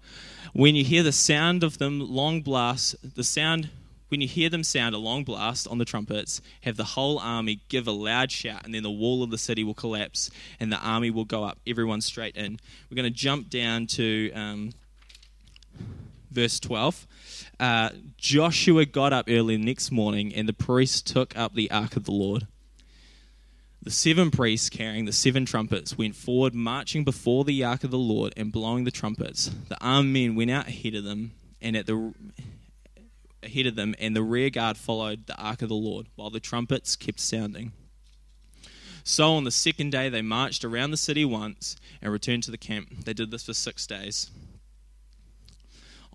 When 0.53 0.75
you 0.75 0.83
hear 0.83 1.01
the 1.01 1.11
sound 1.11 1.63
of 1.63 1.79
them 1.79 1.99
long 1.99 2.41
blasts, 2.41 2.95
the 3.01 3.23
sound 3.23 3.69
when 4.09 4.21
you 4.21 4.27
hear 4.27 4.49
them 4.49 4.63
sound 4.63 4.95
a 4.95 4.97
long 4.97 5.23
blast 5.23 5.67
on 5.67 5.79
the 5.79 5.85
trumpets, 5.85 6.41
have 6.61 6.77
the 6.77 6.83
whole 6.83 7.19
army 7.19 7.59
give 7.67 7.87
a 7.87 7.91
loud 7.91 8.31
shout, 8.31 8.63
and 8.63 8.73
then 8.73 8.83
the 8.83 8.89
wall 8.89 9.21
of 9.21 9.31
the 9.31 9.37
city 9.37 9.63
will 9.63 9.73
collapse, 9.73 10.31
and 10.59 10.71
the 10.71 10.77
army 10.77 11.09
will 11.09 11.25
go 11.25 11.43
up, 11.43 11.59
everyone 11.67 11.99
straight 11.99 12.37
in. 12.37 12.59
We're 12.89 12.95
going 12.95 13.11
to 13.11 13.19
jump 13.19 13.49
down 13.49 13.87
to 13.87 14.31
um, 14.31 14.71
verse 16.31 16.59
12. 16.59 17.07
Uh, 17.59 17.89
Joshua 18.17 18.85
got 18.85 19.13
up 19.13 19.25
early 19.29 19.57
next 19.57 19.91
morning, 19.91 20.33
and 20.33 20.47
the 20.47 20.53
priests 20.53 21.01
took 21.01 21.37
up 21.37 21.53
the 21.53 21.71
ark 21.71 21.95
of 21.95 22.05
the 22.05 22.11
Lord. 22.11 22.47
The 23.81 23.91
seven 23.91 24.31
priests 24.31 24.69
carrying 24.69 25.05
the 25.05 25.13
seven 25.13 25.45
trumpets 25.45 25.97
went 25.97 26.15
forward, 26.15 26.53
marching 26.53 27.03
before 27.03 27.45
the 27.45 27.63
ark 27.63 27.83
of 27.83 27.91
the 27.91 27.97
Lord 27.97 28.33
and 28.35 28.51
blowing 28.51 28.83
the 28.83 28.91
trumpets. 28.91 29.49
The 29.69 29.77
armed 29.79 30.11
men 30.11 30.35
went 30.35 30.51
out 30.51 30.67
ahead 30.67 30.95
of 30.95 31.03
them, 31.03 31.31
and 31.61 31.77
at 31.77 31.85
the 31.85 32.13
ahead 33.43 33.65
of 33.65 33.75
them, 33.75 33.95
and 33.99 34.15
the 34.15 34.23
rear 34.23 34.49
guard 34.49 34.77
followed 34.77 35.27
the 35.27 35.37
ark 35.37 35.61
of 35.61 35.69
the 35.69 35.75
Lord, 35.75 36.07
while 36.15 36.29
the 36.29 36.39
trumpets 36.39 36.95
kept 36.95 37.19
sounding. 37.19 37.71
So 39.03 39.35
on 39.35 39.45
the 39.45 39.51
second 39.51 39.91
day, 39.91 40.09
they 40.09 40.21
marched 40.21 40.65
around 40.65 40.91
the 40.91 40.97
city 40.97 41.23
once 41.23 41.77
and 42.01 42.11
returned 42.11 42.43
to 42.43 42.51
the 42.51 42.57
camp. 42.57 43.05
They 43.05 43.13
did 43.13 43.31
this 43.31 43.45
for 43.45 43.53
six 43.53 43.87
days. 43.87 44.29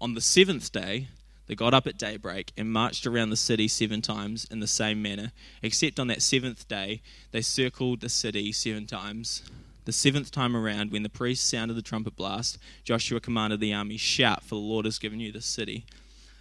On 0.03 0.15
the 0.15 0.21
seventh 0.21 0.73
day, 0.73 1.07
They 1.47 1.55
got 1.55 1.75
up 1.75 1.87
at 1.87 1.97
daybreak 1.97 2.51
and 2.57 2.73
marched 2.73 3.07
around 3.07 3.31
the 3.31 3.37
city 3.37 3.69
seven 3.69 4.03
times 4.03 4.49
in 4.51 4.59
the 4.59 4.67
same 4.67 5.01
manner, 5.01 5.31
except 5.63 6.01
on 6.01 6.09
that 6.09 6.23
seventh 6.23 6.67
day, 6.67 7.03
they 7.31 7.41
circled 7.41 8.01
the 8.01 8.09
city 8.09 8.51
seven 8.51 8.87
times. 8.87 9.43
The 9.85 9.93
seventh 9.93 10.33
time 10.33 10.57
around, 10.57 10.91
when 10.91 11.05
the 11.05 11.09
priest 11.09 11.49
sounded 11.49 11.75
the 11.75 11.83
trumpet 11.83 12.17
blast, 12.17 12.59
Joshua 12.83 13.21
commanded 13.21 13.61
the 13.61 13.73
army, 13.73 13.97
Shout, 13.97 14.43
for 14.43 14.57
the 14.57 14.61
Lord 14.61 14.87
has 14.87 14.99
given 14.99 15.21
you 15.21 15.31
the 15.31 15.41
city. 15.41 15.85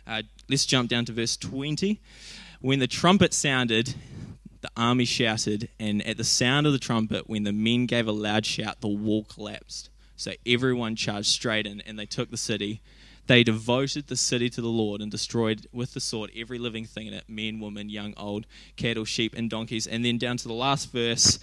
Uh, 0.07 0.23
let's 0.49 0.65
jump 0.65 0.89
down 0.89 1.05
to 1.05 1.11
verse 1.11 1.37
20. 1.37 1.99
When 2.61 2.79
the 2.79 2.87
trumpet 2.87 3.31
sounded, 3.31 3.93
the 4.61 4.71
army 4.75 5.05
shouted, 5.05 5.69
and 5.79 6.03
at 6.07 6.17
the 6.17 6.23
sound 6.23 6.65
of 6.65 6.73
the 6.73 6.79
trumpet, 6.79 7.29
when 7.29 7.43
the 7.43 7.53
men 7.53 7.85
gave 7.85 8.07
a 8.07 8.11
loud 8.11 8.43
shout, 8.43 8.81
the 8.81 8.87
wall 8.87 9.23
collapsed. 9.23 9.91
So 10.15 10.31
everyone 10.47 10.95
charged 10.95 11.27
straight 11.27 11.67
in, 11.67 11.81
and 11.81 11.99
they 11.99 12.07
took 12.07 12.31
the 12.31 12.37
city. 12.37 12.81
They 13.27 13.43
devoted 13.43 14.07
the 14.07 14.17
city 14.17 14.49
to 14.49 14.61
the 14.61 14.67
Lord 14.67 15.01
and 15.01 15.11
destroyed 15.11 15.67
with 15.71 15.93
the 15.93 15.99
sword 15.99 16.31
every 16.35 16.57
living 16.57 16.85
thing 16.85 17.07
in 17.07 17.13
it 17.13 17.25
men, 17.27 17.59
women, 17.59 17.89
young, 17.89 18.13
old, 18.17 18.45
cattle, 18.75 19.05
sheep, 19.05 19.33
and 19.35 19.49
donkeys. 19.49 19.87
And 19.87 20.03
then 20.03 20.17
down 20.17 20.37
to 20.37 20.47
the 20.47 20.53
last 20.53 20.91
verse, 20.91 21.39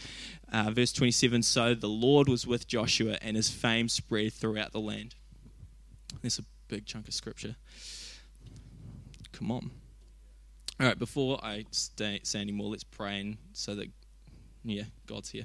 uh, 0.52 0.70
verse 0.70 0.92
27 0.92 1.42
So 1.42 1.74
the 1.74 1.88
Lord 1.88 2.28
was 2.28 2.46
with 2.46 2.66
Joshua, 2.66 3.16
and 3.22 3.36
his 3.36 3.50
fame 3.50 3.88
spread 3.88 4.32
throughout 4.32 4.72
the 4.72 4.80
land. 4.80 5.14
That's 6.22 6.38
a 6.38 6.44
big 6.68 6.86
chunk 6.86 7.08
of 7.08 7.14
scripture. 7.14 7.56
Come 9.32 9.50
on. 9.50 9.70
All 10.80 10.86
right, 10.86 10.98
before 10.98 11.44
I 11.44 11.64
stay, 11.70 12.20
say 12.22 12.40
any 12.40 12.52
more, 12.52 12.70
let's 12.70 12.84
pray 12.84 13.20
and 13.20 13.36
so 13.52 13.74
that, 13.74 13.88
yeah, 14.64 14.84
God's 15.06 15.30
here. 15.30 15.44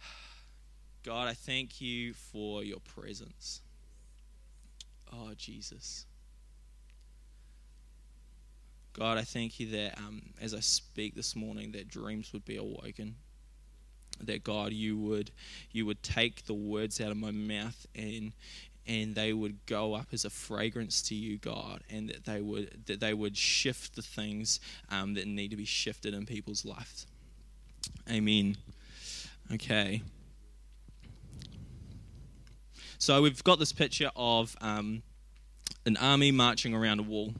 God, 1.04 1.28
I 1.28 1.34
thank 1.34 1.80
you 1.80 2.12
for 2.12 2.62
your 2.62 2.80
presence. 2.80 3.62
Oh, 5.12 5.32
Jesus. 5.36 6.06
God, 8.98 9.16
I 9.16 9.22
thank 9.22 9.60
you 9.60 9.70
that 9.70 9.96
um, 9.98 10.22
as 10.40 10.54
I 10.54 10.60
speak 10.60 11.14
this 11.14 11.36
morning, 11.36 11.72
that 11.72 11.88
dreams 11.88 12.32
would 12.32 12.44
be 12.44 12.56
awoken. 12.56 13.14
That 14.20 14.42
God, 14.42 14.72
you 14.72 14.98
would 14.98 15.30
you 15.70 15.86
would 15.86 16.02
take 16.02 16.46
the 16.46 16.54
words 16.54 17.00
out 17.00 17.12
of 17.12 17.16
my 17.16 17.30
mouth 17.30 17.86
and 17.94 18.32
and 18.88 19.14
they 19.14 19.32
would 19.32 19.64
go 19.66 19.94
up 19.94 20.08
as 20.12 20.24
a 20.24 20.30
fragrance 20.30 21.02
to 21.02 21.14
you, 21.14 21.38
God, 21.38 21.82
and 21.88 22.08
that 22.08 22.24
they 22.24 22.40
would 22.40 22.86
that 22.86 22.98
they 22.98 23.14
would 23.14 23.36
shift 23.36 23.94
the 23.94 24.02
things 24.02 24.58
um, 24.90 25.14
that 25.14 25.28
need 25.28 25.50
to 25.50 25.56
be 25.56 25.64
shifted 25.64 26.14
in 26.14 26.26
people's 26.26 26.64
lives. 26.64 27.06
Amen. 28.10 28.56
Okay. 29.52 30.02
So 32.98 33.22
we've 33.22 33.42
got 33.44 33.60
this 33.60 33.72
picture 33.72 34.10
of 34.16 34.56
um, 34.60 35.02
an 35.86 35.96
army 35.96 36.32
marching 36.32 36.74
around 36.74 36.98
a 36.98 37.04
wall. 37.04 37.32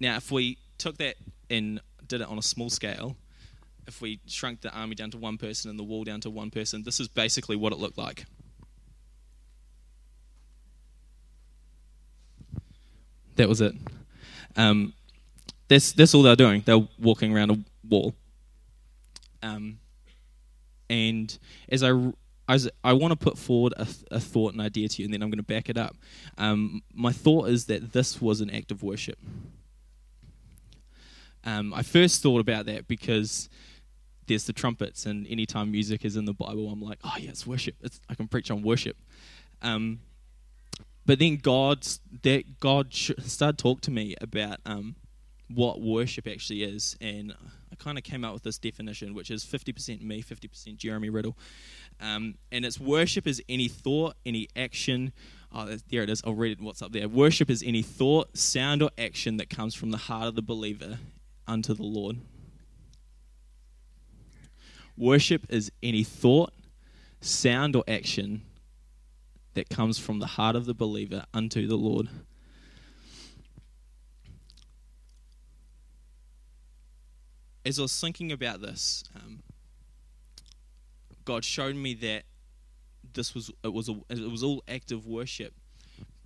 Now, 0.00 0.16
if 0.16 0.32
we 0.32 0.56
took 0.78 0.96
that 0.96 1.16
and 1.50 1.80
did 2.06 2.22
it 2.22 2.26
on 2.26 2.38
a 2.38 2.42
small 2.42 2.70
scale, 2.70 3.16
if 3.86 4.00
we 4.00 4.18
shrunk 4.26 4.62
the 4.62 4.72
army 4.72 4.94
down 4.94 5.10
to 5.10 5.18
one 5.18 5.36
person 5.36 5.68
and 5.68 5.78
the 5.78 5.82
wall 5.82 6.04
down 6.04 6.22
to 6.22 6.30
one 6.30 6.50
person, 6.50 6.82
this 6.82 7.00
is 7.00 7.08
basically 7.08 7.54
what 7.54 7.74
it 7.74 7.78
looked 7.78 7.98
like. 7.98 8.24
That 13.36 13.48
was 13.48 13.60
it. 13.60 13.74
Um, 14.56 14.94
that's 15.68 15.92
that's 15.92 16.14
all 16.14 16.22
they're 16.22 16.34
doing. 16.34 16.62
They're 16.64 16.86
walking 16.98 17.34
around 17.34 17.50
a 17.50 17.58
wall. 17.88 18.14
Um, 19.42 19.78
and 20.88 21.38
as 21.68 21.82
I 21.82 21.90
as 22.50 22.68
I 22.82 22.94
want 22.94 23.12
to 23.12 23.16
put 23.16 23.38
forward 23.38 23.74
a, 23.76 23.86
a, 24.10 24.18
thought 24.18 24.52
and 24.52 24.60
idea 24.60 24.88
to 24.88 25.02
you, 25.02 25.06
and 25.06 25.14
then 25.14 25.22
I'm 25.22 25.30
going 25.30 25.38
to 25.38 25.44
back 25.44 25.68
it 25.68 25.78
up. 25.78 25.96
Um, 26.36 26.82
my 26.92 27.12
thought 27.12 27.48
is 27.48 27.66
that 27.66 27.92
this 27.92 28.20
was 28.20 28.40
an 28.40 28.50
act 28.50 28.72
of 28.72 28.82
worship. 28.82 29.18
Um, 31.44 31.72
I 31.72 31.82
first 31.82 32.24
thought 32.24 32.40
about 32.40 32.66
that 32.66 32.88
because 32.88 33.48
there's 34.26 34.46
the 34.46 34.52
trumpets, 34.52 35.06
and 35.06 35.28
anytime 35.28 35.70
music 35.70 36.04
is 36.04 36.16
in 36.16 36.24
the 36.24 36.34
Bible, 36.34 36.68
I'm 36.68 36.82
like, 36.82 36.98
oh 37.04 37.14
yeah, 37.20 37.30
it's 37.30 37.46
worship. 37.46 37.76
It's, 37.82 38.00
I 38.08 38.16
can 38.16 38.26
preach 38.26 38.50
on 38.50 38.62
worship. 38.62 38.96
Um, 39.62 40.00
but 41.06 41.20
then 41.20 41.36
God, 41.36 41.86
that 42.22 42.58
God 42.58 42.92
started 42.92 43.58
talk 43.58 43.80
to 43.82 43.92
me 43.92 44.16
about 44.20 44.58
um, 44.66 44.96
what 45.52 45.80
worship 45.80 46.26
actually 46.26 46.62
is, 46.62 46.96
and 47.00 47.34
I 47.72 47.76
kind 47.76 47.98
of 47.98 48.04
came 48.04 48.24
up 48.24 48.32
with 48.32 48.42
this 48.42 48.58
definition, 48.58 49.14
which 49.14 49.30
is 49.30 49.44
50% 49.44 50.00
me, 50.02 50.22
50% 50.22 50.76
Jeremy 50.76 51.10
Riddle, 51.10 51.36
um, 52.00 52.36
and 52.52 52.64
it's 52.64 52.78
worship 52.78 53.26
is 53.26 53.42
any 53.48 53.68
thought, 53.68 54.16
any 54.24 54.48
action. 54.56 55.12
Oh, 55.52 55.76
there 55.90 56.02
it 56.02 56.10
is. 56.10 56.22
I'll 56.24 56.34
read 56.34 56.52
it. 56.52 56.60
What's 56.60 56.82
up 56.82 56.92
there? 56.92 57.08
Worship 57.08 57.50
is 57.50 57.62
any 57.66 57.82
thought, 57.82 58.36
sound, 58.36 58.82
or 58.82 58.90
action 58.96 59.36
that 59.38 59.50
comes 59.50 59.74
from 59.74 59.90
the 59.90 59.98
heart 59.98 60.28
of 60.28 60.34
the 60.34 60.42
believer 60.42 60.98
unto 61.46 61.74
the 61.74 61.82
Lord. 61.82 62.18
Worship 64.96 65.46
is 65.48 65.72
any 65.82 66.04
thought, 66.04 66.52
sound, 67.20 67.74
or 67.74 67.84
action 67.88 68.42
that 69.54 69.68
comes 69.68 69.98
from 69.98 70.20
the 70.20 70.26
heart 70.26 70.56
of 70.56 70.66
the 70.66 70.74
believer 70.74 71.24
unto 71.34 71.66
the 71.66 71.76
Lord. 71.76 72.08
As 77.64 77.78
I 77.78 77.82
was 77.82 78.00
thinking 78.00 78.32
about 78.32 78.62
this, 78.62 79.04
um, 79.14 79.42
God 81.24 81.44
showed 81.44 81.76
me 81.76 81.94
that 81.94 82.22
this 83.12 83.34
was 83.34 83.50
it 83.62 83.72
was 83.72 83.88
a, 83.88 83.96
it 84.08 84.30
was 84.30 84.42
all 84.42 84.62
active 84.66 85.06
worship, 85.06 85.52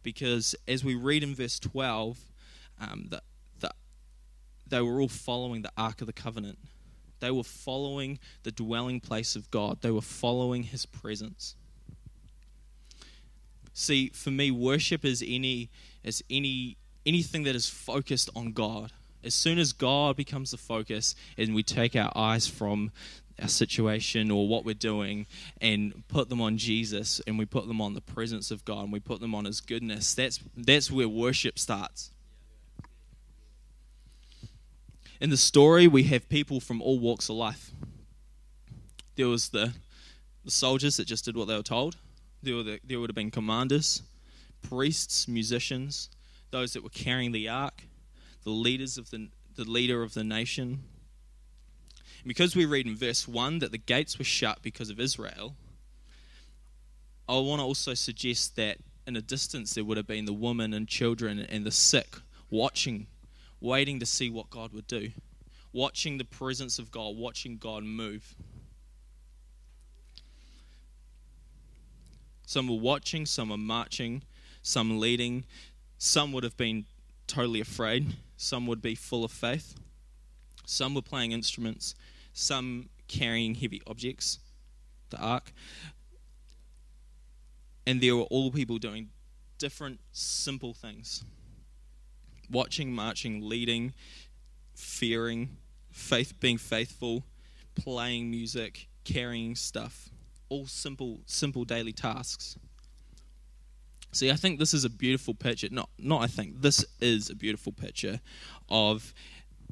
because 0.03 0.55
as 0.69 0.85
we 0.85 0.95
read 0.95 1.23
in 1.23 1.35
verse 1.35 1.59
twelve, 1.59 2.19
um, 2.81 3.07
that 3.11 3.25
the, 3.59 3.71
they 4.67 4.81
were 4.81 5.01
all 5.01 5.09
following 5.09 5.63
the 5.63 5.73
Ark 5.77 6.01
of 6.01 6.07
the 6.07 6.13
Covenant. 6.13 6.59
They 7.21 7.31
were 7.31 7.45
following 7.45 8.19
the 8.43 8.53
dwelling 8.53 9.01
place 9.01 9.35
of 9.35 9.51
God. 9.51 9.81
They 9.81 9.91
were 9.91 10.03
following 10.03 10.65
His 10.65 10.85
presence. 10.87 11.57
See, 13.73 14.11
for 14.11 14.31
me, 14.31 14.51
worship 14.51 15.05
is 15.05 15.25
any 15.27 15.71
is 16.05 16.23
any 16.31 16.77
anything 17.05 17.43
that 17.45 17.57
is 17.57 17.69
focused 17.69 18.31
on 18.37 18.53
God. 18.53 18.93
As 19.25 19.35
soon 19.35 19.59
as 19.59 19.73
God 19.73 20.17
becomes 20.17 20.51
the 20.51 20.59
focus, 20.59 21.15
and 21.39 21.55
we 21.55 21.63
take 21.63 21.97
our 21.97 22.13
eyes 22.15 22.47
from 22.47 22.93
our 23.41 23.49
situation 23.49 24.31
or 24.31 24.47
what 24.47 24.65
we're 24.65 24.75
doing 24.75 25.27
and 25.61 26.05
put 26.09 26.29
them 26.29 26.41
on 26.41 26.57
Jesus 26.57 27.21
and 27.27 27.39
we 27.39 27.45
put 27.45 27.67
them 27.67 27.81
on 27.81 27.95
the 27.95 28.01
presence 28.01 28.51
of 28.51 28.65
God 28.65 28.85
and 28.85 28.93
we 28.93 29.01
put 29.01 29.21
them 29.21 29.35
on 29.35 29.45
his 29.45 29.61
goodness 29.61 30.15
that's 30.15 30.39
that's 30.57 30.89
where 30.91 31.09
worship 31.09 31.59
starts. 31.59 32.11
In 35.21 35.31
the 35.31 35.37
story 35.37 35.89
we 35.89 36.05
have 36.05 36.29
people 36.29 36.61
from 36.61 36.81
all 36.81 36.99
walks 37.01 37.29
of 37.29 37.35
life. 37.35 37.73
There 39.17 39.29
was 39.29 39.49
the 39.49 39.73
the 40.45 40.51
soldiers 40.51 40.97
that 40.99 41.07
just 41.07 41.25
did 41.25 41.37
what 41.37 41.49
they 41.49 41.57
were 41.57 41.63
told. 41.63 41.97
There, 42.43 42.57
were 42.57 42.63
the, 42.63 42.81
there 42.85 43.01
would 43.01 43.09
have 43.09 43.17
been 43.17 43.31
commanders, 43.31 44.03
priests, 44.63 45.27
musicians, 45.27 46.11
those 46.51 46.75
that 46.75 46.83
were 46.83 46.91
carrying 46.91 47.33
the 47.33 47.49
ark, 47.49 47.85
the 48.45 48.51
leaders 48.51 48.97
of 48.99 49.11
the, 49.11 49.29
the 49.57 49.65
leader 49.65 50.03
of 50.03 50.15
the 50.15 50.25
nation. 50.25 50.85
Because 52.27 52.57
we 52.57 52.65
read 52.65 52.87
in 52.87 52.97
verse 52.97 53.29
1 53.29 53.59
that 53.59 53.73
the 53.73 53.79
gates 53.79 54.19
were 54.19 54.25
shut 54.25 54.63
because 54.63 54.89
of 54.89 54.99
Israel, 54.99 55.57
I 57.29 57.35
want 57.35 57.61
to 57.61 57.65
also 57.65 57.95
suggest 57.95 58.57
that 58.57 58.79
in 59.07 59.17
a 59.17 59.21
distance 59.21 59.75
there 59.75 59.85
would 59.85 59.97
have 59.97 60.07
been 60.07 60.25
the 60.25 60.33
women 60.33 60.73
and 60.73 60.89
children 60.89 61.39
and 61.41 61.65
the 61.65 61.71
sick 61.71 62.17
watching, 62.51 63.07
waiting 63.61 64.01
to 64.01 64.07
see 64.07 64.31
what 64.31 64.51
God 64.51 64.73
would 64.73 64.87
do, 64.87 65.11
watching 65.73 66.19
the 66.19 66.25
presence 66.25 66.79
of 66.79 66.91
God, 66.91 67.17
watching 67.17 67.59
God 67.59 67.83
move. 67.83 68.35
Some 72.47 72.69
were 72.69 72.77
watching, 72.77 73.27
some 73.27 73.49
were 73.49 73.57
marching, 73.57 74.23
some 74.63 74.99
leading. 75.01 75.45
Some 75.99 76.33
would 76.33 76.45
have 76.45 76.57
been 76.57 76.85
totally 77.27 77.61
afraid, 77.61 78.15
some 78.45 78.67
would 78.67 78.83
be 78.83 78.95
full 78.95 79.25
of 79.25 79.33
faith. 79.33 79.75
Some 80.67 80.95
were 80.95 81.03
playing 81.03 81.33
instruments, 81.33 81.95
some 82.35 82.91
carrying 83.09 83.55
heavy 83.55 83.81
objects, 83.87 84.39
the 85.09 85.19
ark. 85.19 85.53
And 87.87 88.01
there 88.01 88.15
were 88.15 88.25
all 88.25 88.51
people 88.51 88.79
doing 88.79 89.09
different 89.59 90.01
simple 90.13 90.75
things 90.75 91.25
watching, 92.51 92.93
marching, 92.93 93.49
leading, 93.49 93.95
fearing, 94.75 95.57
faith, 95.91 96.39
being 96.39 96.59
faithful, 96.59 97.25
playing 97.75 98.31
music, 98.31 98.89
carrying 99.05 99.57
stuff 99.57 100.11
all 100.51 100.67
simple, 100.67 101.21
simple 101.25 101.65
daily 101.65 101.93
tasks. 101.93 102.57
See, 104.15 104.31
I 104.31 104.37
think 104.37 104.61
this 104.61 104.73
is 104.73 104.85
a 104.85 104.91
beautiful 104.91 105.35
picture. 105.35 105.67
Not, 105.73 105.91
not 105.99 106.23
I 106.23 106.29
think 106.29 106.63
this 106.63 106.85
is 107.01 107.31
a 107.31 107.35
beautiful 107.35 107.73
picture 107.73 108.21
of 108.69 109.13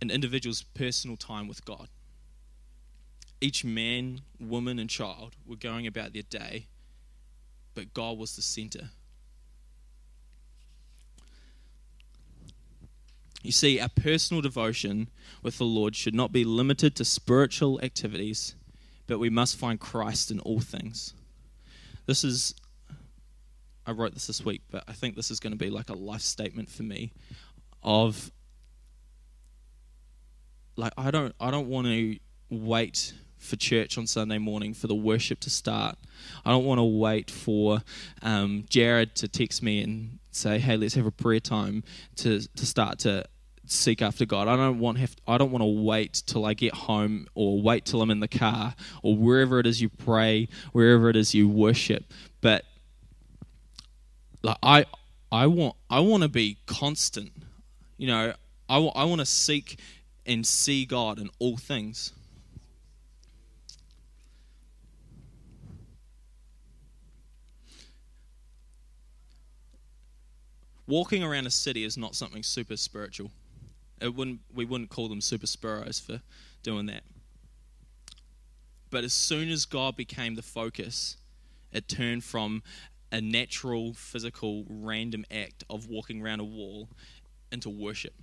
an 0.01 0.11
individual's 0.11 0.65
personal 0.65 1.17
time 1.17 1.47
with 1.47 1.65
God. 1.65 1.89
Each 3.41 3.65
man, 3.65 4.23
woman, 4.41 4.81
and 4.81 4.91
child 4.91 5.37
were 5.47 5.55
going 5.55 5.87
about 5.87 6.13
their 6.13 6.23
day, 6.23 6.67
but 7.77 7.95
God 7.95 8.19
was 8.19 8.35
the 8.35 8.43
center. 8.43 8.91
You 13.43 13.53
see, 13.53 13.79
our 13.79 13.89
personal 13.89 14.41
devotion 14.41 15.09
with 15.41 15.59
the 15.59 15.65
Lord 15.65 15.95
should 15.95 16.17
not 16.17 16.33
be 16.33 16.45
limited 16.45 16.97
to 16.97 17.05
spiritual 17.05 17.81
activities, 17.81 18.57
but 19.07 19.21
we 19.21 19.31
must 19.31 19.57
find 19.57 19.79
Christ 19.79 20.33
in 20.33 20.41
all 20.41 20.61
things. 20.61 21.15
This 22.07 22.25
is 22.25 22.55
I 23.87 23.93
wrote 23.93 24.15
this 24.15 24.27
this 24.27 24.45
week, 24.45 24.63
but 24.71 24.85
I 24.89 24.93
think 24.93 25.17
this 25.17 25.31
is 25.31 25.41
going 25.41 25.53
to 25.53 25.59
be 25.59 25.71
like 25.71 25.91
a 25.91 25.95
life 25.95 26.21
statement 26.21 26.71
for 26.71 26.83
me 26.83 27.13
of, 27.83 28.31
like, 30.77 30.93
I 30.97 31.11
don't, 31.11 31.35
I 31.41 31.51
don't 31.51 31.69
want 31.69 31.87
to 31.89 32.19
wait 32.49 33.15
for 33.43 33.57
church 33.57 33.99
on 33.99 34.07
Sunday 34.07 34.39
morning 34.39 34.73
for 34.73 34.87
the 34.87 34.95
worship 34.95 35.41
to 35.41 35.51
start. 35.51 35.97
I 36.45 36.51
don't 36.51 36.65
want 36.65 36.79
to 36.79 36.85
wait 36.85 37.31
for 37.31 37.83
um, 38.23 38.65
Jared 38.69 39.17
to 39.17 39.29
text 39.29 39.63
me 39.63 39.83
and 39.83 40.19
say, 40.31 40.59
"Hey, 40.59 40.77
let's 40.77 40.95
have 40.95 41.07
a 41.07 41.11
prayer 41.11 41.41
time 41.41 41.83
to 42.17 42.41
to 42.41 42.67
start 42.67 43.01
to 43.01 43.25
seek 43.67 44.01
after 44.01 44.25
God." 44.25 44.47
I 44.47 44.57
don't 44.57 44.79
want 44.79 44.99
have 44.99 45.17
I 45.27 45.39
don't 45.39 45.51
want 45.51 45.63
to 45.63 45.83
wait 45.83 46.23
till 46.25 46.47
I 46.47 46.55
get 46.55 46.73
home 46.73 47.27
or 47.35 47.61
wait 47.61 47.85
till 47.85 48.01
I'm 48.01 48.11
in 48.11 48.21
the 48.21 48.29
car 48.29 48.75
or 49.03 49.17
wherever 49.17 49.59
it 49.59 49.67
is 49.67 49.83
you 49.83 49.89
pray, 49.89 50.49
wherever 50.71 51.11
it 51.11 51.17
is 51.17 51.35
you 51.35 51.49
worship. 51.49 52.05
But 52.41 52.65
like 54.43 54.59
I 54.63 54.85
I 55.31 55.47
want 55.47 55.77
I 55.91 56.01
want 56.01 56.23
to 56.23 56.29
be 56.29 56.59
constant. 56.67 57.33
You 57.97 58.09
know, 58.09 58.33
I, 58.69 58.79
I 58.79 59.05
want 59.05 59.21
to 59.21 59.27
seek 59.27 59.79
and 60.27 60.47
see 60.47 60.85
God 60.85 61.19
in 61.19 61.31
all 61.39 61.57
things. 61.57 62.13
walking 70.93 71.23
around 71.23 71.47
a 71.47 71.51
city 71.51 71.85
is 71.85 71.97
not 71.97 72.15
something 72.15 72.43
super 72.43 72.77
spiritual. 72.77 73.31
It 74.03 74.15
wouldn't, 74.15 74.41
we 74.55 74.67
wouldn't 74.67 74.91
call 74.91 75.09
them 75.09 75.23
super 75.23 75.47
spiros 75.47 76.05
for 76.05 76.21
doing 76.63 76.85
that. 76.87 77.03
But 78.91 79.03
as 79.03 79.15
soon 79.15 79.49
as 79.49 79.65
God 79.65 79.97
became 79.97 80.35
the 80.35 80.43
focus, 80.43 81.17
it 81.73 81.89
turned 81.89 82.25
from 82.25 82.63
a 83.13 83.21
natural, 83.21 83.93
physical, 83.93 84.65
random 84.69 85.25
act 85.31 85.63
of 85.71 85.87
walking 85.87 86.23
around 86.23 86.41
a 86.41 86.45
wall 86.45 86.89
into 87.53 87.69
worship. 87.69 88.15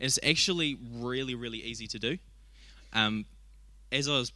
It's 0.00 0.18
actually 0.22 0.76
really, 0.96 1.34
really 1.34 1.58
easy 1.58 1.86
to 1.86 1.98
do. 1.98 2.18
Um, 2.92 3.24
as 3.90 4.08
I 4.08 4.12
was 4.12 4.32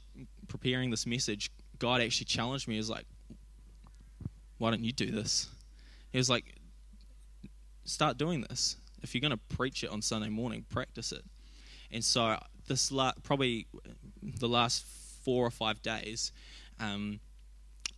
preparing 0.49 0.91
this 0.91 1.05
message, 1.05 1.51
God 1.79 2.01
actually 2.01 2.27
challenged 2.27 2.69
me. 2.69 2.75
He 2.75 2.79
was 2.79 2.91
like, 2.91 3.07
why 4.59 4.71
don't 4.71 4.85
you 4.85 4.93
do 4.93 5.11
this? 5.11 5.49
He 6.13 6.19
was 6.19 6.31
like, 6.31 6.55
start 7.85 8.19
doing 8.19 8.43
this. 8.43 8.77
If 9.03 9.15
you're 9.15 9.21
going 9.21 9.33
to 9.33 9.57
preach 9.57 9.83
it 9.83 9.91
on 9.91 10.01
Sunday 10.01 10.29
morning, 10.29 10.65
practice 10.71 11.11
it. 11.11 11.25
And 11.91 12.05
so 12.05 12.39
this 12.69 12.93
la- 12.93 13.13
probably 13.25 13.67
the 14.23 14.49
last 14.49 14.85
four 15.25 15.45
or 15.45 15.51
five 15.51 15.83
days, 15.83 16.31
um, 16.79 17.19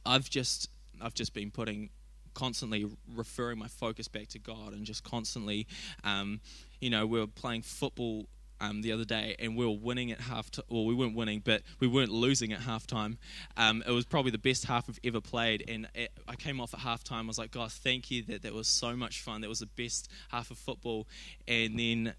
I've 0.06 0.28
just 0.30 0.68
I've 1.00 1.14
just 1.14 1.34
been 1.34 1.50
putting 1.50 1.90
constantly 2.34 2.86
referring 3.14 3.58
my 3.58 3.68
focus 3.68 4.08
back 4.08 4.28
to 4.28 4.38
God 4.38 4.72
and 4.72 4.84
just 4.84 5.04
constantly, 5.04 5.66
um, 6.02 6.40
you 6.80 6.90
know, 6.90 7.06
we 7.06 7.20
were 7.20 7.28
playing 7.28 7.62
football 7.62 8.26
um, 8.60 8.82
the 8.82 8.92
other 8.92 9.04
day, 9.04 9.36
and 9.38 9.56
we 9.56 9.66
were 9.66 9.76
winning 9.76 10.12
at 10.12 10.20
half. 10.20 10.50
T- 10.50 10.62
well, 10.68 10.84
we 10.84 10.94
weren't 10.94 11.14
winning, 11.14 11.42
but 11.44 11.62
we 11.80 11.86
weren't 11.86 12.10
losing 12.10 12.52
at 12.52 12.60
halftime. 12.60 13.16
Um, 13.56 13.82
it 13.86 13.90
was 13.90 14.04
probably 14.04 14.30
the 14.30 14.38
best 14.38 14.64
half 14.66 14.86
we've 14.86 15.00
ever 15.04 15.20
played, 15.20 15.64
and 15.68 15.88
it, 15.94 16.12
I 16.28 16.36
came 16.36 16.60
off 16.60 16.72
at 16.72 16.80
halftime. 16.80 17.24
I 17.24 17.26
was 17.26 17.38
like, 17.38 17.50
God, 17.50 17.72
thank 17.72 18.10
you 18.10 18.22
that 18.24 18.42
that 18.42 18.54
was 18.54 18.68
so 18.68 18.96
much 18.96 19.20
fun. 19.20 19.40
That 19.40 19.48
was 19.48 19.58
the 19.58 19.66
best 19.66 20.10
half 20.30 20.50
of 20.50 20.58
football, 20.58 21.06
and 21.46 21.78
then. 21.78 22.14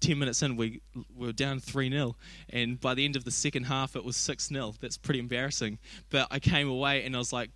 10 0.00 0.18
minutes 0.18 0.42
in, 0.42 0.56
we, 0.56 0.80
we 1.14 1.26
were 1.26 1.32
down 1.32 1.60
3 1.60 1.90
0. 1.90 2.16
And 2.50 2.80
by 2.80 2.94
the 2.94 3.04
end 3.04 3.16
of 3.16 3.24
the 3.24 3.30
second 3.30 3.64
half, 3.64 3.96
it 3.96 4.04
was 4.04 4.16
6 4.16 4.48
0. 4.48 4.74
That's 4.80 4.96
pretty 4.96 5.20
embarrassing. 5.20 5.78
But 6.10 6.28
I 6.30 6.38
came 6.38 6.68
away 6.68 7.04
and 7.04 7.14
I 7.14 7.18
was 7.18 7.32
like, 7.32 7.50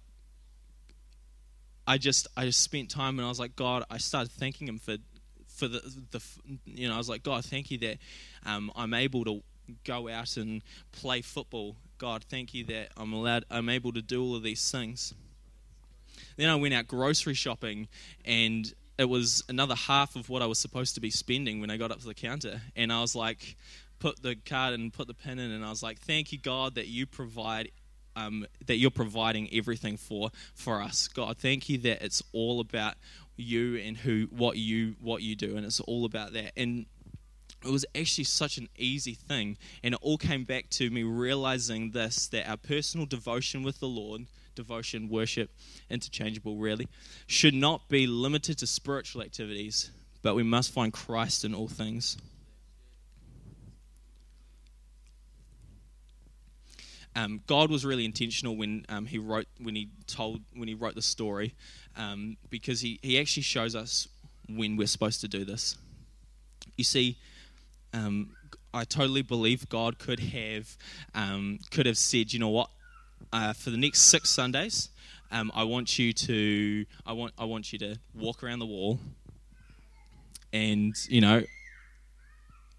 I 1.86 1.98
just 1.98 2.28
I 2.36 2.44
just 2.44 2.60
spent 2.60 2.90
time 2.90 3.18
and 3.18 3.26
I 3.26 3.28
was 3.28 3.40
like, 3.40 3.56
God, 3.56 3.84
I 3.90 3.98
started 3.98 4.30
thanking 4.32 4.68
Him 4.68 4.78
for 4.78 4.96
for 5.48 5.68
the, 5.68 5.80
the 6.10 6.20
you 6.64 6.88
know, 6.88 6.94
I 6.94 6.98
was 6.98 7.08
like, 7.08 7.22
God, 7.22 7.44
thank 7.44 7.70
you 7.70 7.78
that 7.78 7.98
um, 8.46 8.72
I'm 8.74 8.94
able 8.94 9.24
to 9.24 9.42
go 9.84 10.08
out 10.08 10.36
and 10.36 10.62
play 10.92 11.22
football. 11.22 11.76
God, 11.98 12.24
thank 12.24 12.54
you 12.54 12.64
that 12.64 12.88
I'm 12.96 13.12
allowed, 13.12 13.44
I'm 13.50 13.68
able 13.68 13.92
to 13.92 14.02
do 14.02 14.22
all 14.22 14.34
of 14.34 14.42
these 14.42 14.70
things. 14.70 15.14
Then 16.36 16.48
I 16.48 16.54
went 16.56 16.74
out 16.74 16.86
grocery 16.86 17.34
shopping, 17.34 17.88
and 18.24 18.72
it 18.98 19.04
was 19.04 19.42
another 19.48 19.74
half 19.74 20.16
of 20.16 20.28
what 20.28 20.42
I 20.42 20.46
was 20.46 20.58
supposed 20.58 20.94
to 20.94 21.00
be 21.00 21.10
spending 21.10 21.60
when 21.60 21.70
I 21.70 21.76
got 21.76 21.90
up 21.90 22.00
to 22.00 22.06
the 22.06 22.14
counter. 22.14 22.60
And 22.76 22.92
I 22.92 23.00
was 23.00 23.14
like, 23.14 23.56
put 23.98 24.22
the 24.22 24.36
card 24.36 24.74
and 24.74 24.92
put 24.92 25.06
the 25.06 25.14
pin 25.14 25.38
in, 25.38 25.50
and 25.50 25.64
I 25.64 25.70
was 25.70 25.82
like, 25.82 26.00
thank 26.00 26.32
you, 26.32 26.38
God, 26.38 26.74
that 26.74 26.88
you 26.88 27.06
provide 27.06 27.70
um, 28.14 28.44
that 28.66 28.76
you're 28.76 28.90
providing 28.90 29.48
everything 29.54 29.96
for 29.96 30.30
for 30.54 30.82
us. 30.82 31.08
God, 31.08 31.38
thank 31.38 31.70
you 31.70 31.78
that 31.78 32.02
it's 32.02 32.22
all 32.32 32.60
about 32.60 32.94
you 33.36 33.76
and 33.76 33.96
who 33.96 34.28
what 34.30 34.56
you 34.56 34.94
what 35.00 35.22
you 35.22 35.34
do 35.34 35.56
and 35.56 35.64
it's 35.64 35.80
all 35.80 36.04
about 36.04 36.32
that 36.32 36.52
and 36.56 36.86
it 37.64 37.70
was 37.70 37.86
actually 37.94 38.24
such 38.24 38.58
an 38.58 38.68
easy 38.76 39.14
thing 39.14 39.56
and 39.82 39.94
it 39.94 40.00
all 40.02 40.18
came 40.18 40.44
back 40.44 40.68
to 40.68 40.90
me 40.90 41.02
realizing 41.02 41.90
this 41.92 42.28
that 42.28 42.48
our 42.48 42.56
personal 42.56 43.06
devotion 43.06 43.62
with 43.62 43.80
the 43.80 43.88
lord 43.88 44.26
devotion 44.54 45.08
worship 45.08 45.50
interchangeable 45.90 46.56
really 46.56 46.88
should 47.26 47.54
not 47.54 47.88
be 47.88 48.06
limited 48.06 48.58
to 48.58 48.66
spiritual 48.66 49.22
activities 49.22 49.90
but 50.22 50.34
we 50.34 50.42
must 50.42 50.72
find 50.72 50.92
christ 50.92 51.44
in 51.44 51.54
all 51.54 51.68
things 51.68 52.16
Um, 57.14 57.40
God 57.46 57.70
was 57.70 57.84
really 57.84 58.04
intentional 58.04 58.56
when 58.56 58.86
um, 58.88 59.04
he 59.04 59.18
wrote 59.18 59.46
when 59.60 59.74
he 59.74 59.90
told 60.06 60.40
when 60.54 60.66
he 60.66 60.74
wrote 60.74 60.94
the 60.94 61.02
story, 61.02 61.54
um, 61.96 62.36
because 62.48 62.80
he, 62.80 62.98
he 63.02 63.20
actually 63.20 63.42
shows 63.42 63.74
us 63.74 64.08
when 64.48 64.76
we're 64.76 64.86
supposed 64.86 65.20
to 65.20 65.28
do 65.28 65.44
this. 65.44 65.76
You 66.76 66.84
see, 66.84 67.18
um, 67.92 68.30
I 68.72 68.84
totally 68.84 69.22
believe 69.22 69.68
God 69.68 69.98
could 69.98 70.20
have 70.20 70.76
um, 71.14 71.58
could 71.70 71.84
have 71.84 71.98
said, 71.98 72.32
you 72.32 72.38
know 72.38 72.48
what, 72.48 72.70
uh, 73.32 73.52
for 73.52 73.70
the 73.70 73.76
next 73.76 74.02
six 74.02 74.30
Sundays, 74.30 74.90
um, 75.30 75.50
I 75.54 75.64
want 75.64 75.98
you 75.98 76.12
to 76.12 76.84
I 77.06 77.12
want 77.12 77.32
I 77.38 77.44
want 77.44 77.72
you 77.72 77.78
to 77.80 77.96
walk 78.14 78.42
around 78.42 78.58
the 78.58 78.66
wall, 78.66 78.98
and 80.52 80.94
you 81.08 81.20
know 81.20 81.42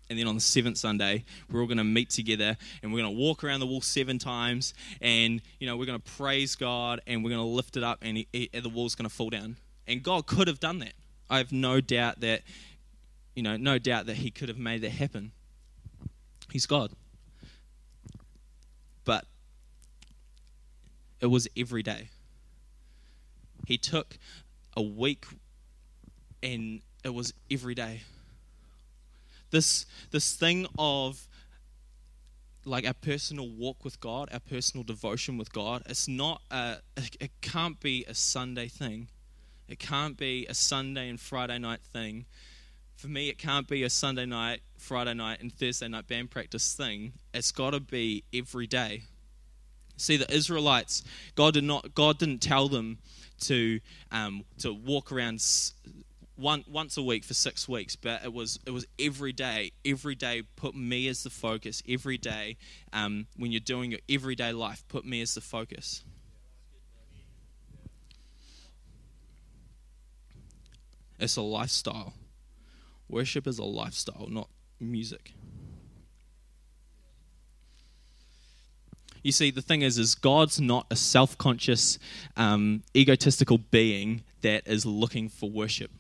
and 0.10 0.20
then 0.20 0.28
on 0.28 0.36
the 0.36 0.42
seventh 0.42 0.78
Sunday, 0.78 1.24
we're 1.50 1.62
all 1.62 1.66
going 1.66 1.78
to 1.78 1.84
meet 1.84 2.10
together 2.12 2.56
and 2.82 2.94
we're 2.94 3.02
going 3.02 3.16
to 3.16 3.20
walk 3.20 3.44
around 3.44 3.62
the 3.62 3.66
wall 3.66 3.82
seven 3.82 4.20
times 4.20 4.76
and, 5.02 5.42
you 5.60 5.66
know, 5.66 5.76
we're 5.76 5.88
going 5.88 6.00
to 6.00 6.12
praise 6.12 6.56
God 6.56 7.02
and 7.08 7.24
we're 7.24 7.32
going 7.32 7.42
to 7.42 7.48
lift 7.48 7.78
it 7.78 7.84
up 7.84 8.00
and, 8.04 8.18
he, 8.18 8.28
he, 8.32 8.48
the 8.54 8.70
wall's 8.70 8.94
going 8.94 9.10
to 9.10 9.16
fall 9.16 9.32
down. 9.32 9.56
And 9.88 10.04
God 10.04 10.28
could 10.28 10.48
have 10.48 10.60
done 10.60 10.80
that. 10.80 10.94
I 11.30 11.40
have 11.40 11.52
no 11.52 11.82
doubt 11.82 12.20
that, 12.20 12.42
you 13.36 13.42
know, 13.42 13.58
no 13.58 13.80
doubt 13.80 14.06
that 14.06 14.18
He 14.18 14.30
could 14.30 14.50
have 14.50 14.58
made 14.58 14.82
that 14.82 14.92
happen. 14.92 15.32
He's 16.52 16.68
God. 16.68 16.92
But 19.04 19.26
it 21.24 21.28
was 21.28 21.48
every 21.58 21.82
day. 21.82 22.10
He 23.66 23.80
took 23.80 24.20
a 24.78 24.84
week 24.84 25.26
and 26.44 26.82
it 27.04 27.16
was 27.16 27.34
every 27.50 27.74
day 27.74 28.02
this 29.54 29.86
this 30.12 30.36
thing 30.36 30.66
of 30.78 31.28
like 32.66 32.88
our 32.88 32.94
personal 32.94 33.48
walk 33.50 33.84
with 33.84 34.00
God, 34.00 34.30
our 34.34 34.40
personal 34.40 34.84
devotion 34.84 35.38
with 35.38 35.52
God. 35.54 35.84
It's 35.86 36.08
not 36.08 36.42
a, 36.50 36.78
it 36.98 37.32
can't 37.42 37.80
be 37.80 38.06
a 38.08 38.16
Sunday 38.16 38.68
thing. 38.68 39.10
It 39.68 39.80
can't 39.80 40.18
be 40.18 40.46
a 40.48 40.54
Sunday 40.54 41.10
and 41.10 41.20
Friday 41.20 41.60
night 41.60 41.82
thing. 41.82 42.26
For 42.96 43.08
me, 43.08 43.30
it 43.30 43.38
can't 43.38 43.68
be 43.68 43.84
a 43.84 43.90
Sunday 43.90 44.26
night, 44.26 44.62
Friday 44.78 45.14
night, 45.14 45.42
and 45.42 45.54
Thursday 45.54 45.90
night 45.90 46.08
band 46.08 46.32
practice 46.32 46.74
thing. 46.74 47.14
It's 47.34 47.52
got 47.52 47.72
to 47.72 47.82
be 47.82 48.24
every 48.34 48.66
day. 48.66 49.04
See, 49.98 50.18
the 50.18 50.32
Israelites, 50.34 51.04
God 51.36 51.54
did 51.54 51.64
not, 51.64 51.94
God 51.94 52.18
didn't 52.18 52.40
tell 52.40 52.68
them 52.68 52.98
to 53.42 53.80
um, 54.12 54.44
to 54.60 54.74
walk 54.74 55.12
around 55.12 55.42
one, 56.36 56.64
once 56.68 56.98
a 56.98 57.04
week 57.04 57.24
for 57.24 57.34
six 57.34 57.68
weeks, 57.68 57.96
but 57.96 58.24
it 58.24 58.34
was 58.34 58.60
it 58.66 58.72
was 58.72 58.86
every 59.00 59.34
day. 59.34 59.72
Every 59.86 60.16
day, 60.16 60.44
put 60.56 60.76
me 60.76 61.08
as 61.08 61.24
the 61.24 61.30
focus. 61.30 61.84
Every 61.88 62.18
day, 62.18 62.58
um, 62.92 63.28
when 63.38 63.52
you're 63.52 63.60
doing 63.60 63.92
your 63.92 64.00
everyday 64.10 64.52
life, 64.52 64.84
put 64.88 65.06
me 65.06 65.22
as 65.22 65.36
the 65.36 65.42
focus. 65.42 66.04
It's 71.20 71.38
a 71.38 71.42
lifestyle. 71.42 72.14
Worship 73.08 73.48
is 73.48 73.60
a 73.60 73.64
lifestyle, 73.64 74.28
not 74.28 74.50
music. 74.80 75.34
You 79.24 79.32
see, 79.32 79.52
the 79.52 79.62
thing 79.62 79.82
is, 79.82 79.98
is 79.98 80.16
God's 80.16 80.60
not 80.60 80.86
a 80.92 80.96
self-conscious, 80.96 81.98
um, 82.38 82.84
egotistical 82.96 83.58
being 83.58 84.24
that 84.42 84.68
is 84.68 84.86
looking 84.86 85.30
for 85.30 85.50
worship. 85.50 85.92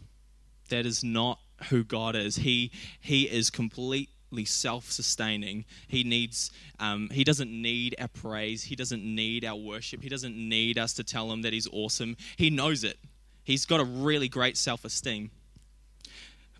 that 0.69 0.85
is 0.85 1.03
not 1.03 1.39
who 1.69 1.83
God 1.83 2.15
is. 2.15 2.37
He 2.37 2.71
he 2.99 3.23
is 3.23 3.49
completely 3.49 4.45
self-sustaining. 4.45 5.65
He 5.87 6.03
needs 6.03 6.51
um, 6.79 7.09
he 7.11 7.23
doesn't 7.23 7.51
need 7.51 7.95
our 7.99 8.07
praise. 8.07 8.63
He 8.63 8.75
doesn't 8.75 9.03
need 9.03 9.45
our 9.45 9.55
worship. 9.55 10.01
He 10.01 10.09
doesn't 10.09 10.35
need 10.35 10.77
us 10.77 10.93
to 10.93 11.03
tell 11.03 11.31
him 11.31 11.41
that 11.43 11.53
he's 11.53 11.67
awesome. 11.71 12.17
He 12.37 12.49
knows 12.49 12.83
it. 12.83 12.97
He's 13.43 13.65
got 13.65 13.79
a 13.79 13.83
really 13.83 14.29
great 14.29 14.57
self-esteem. 14.57 15.31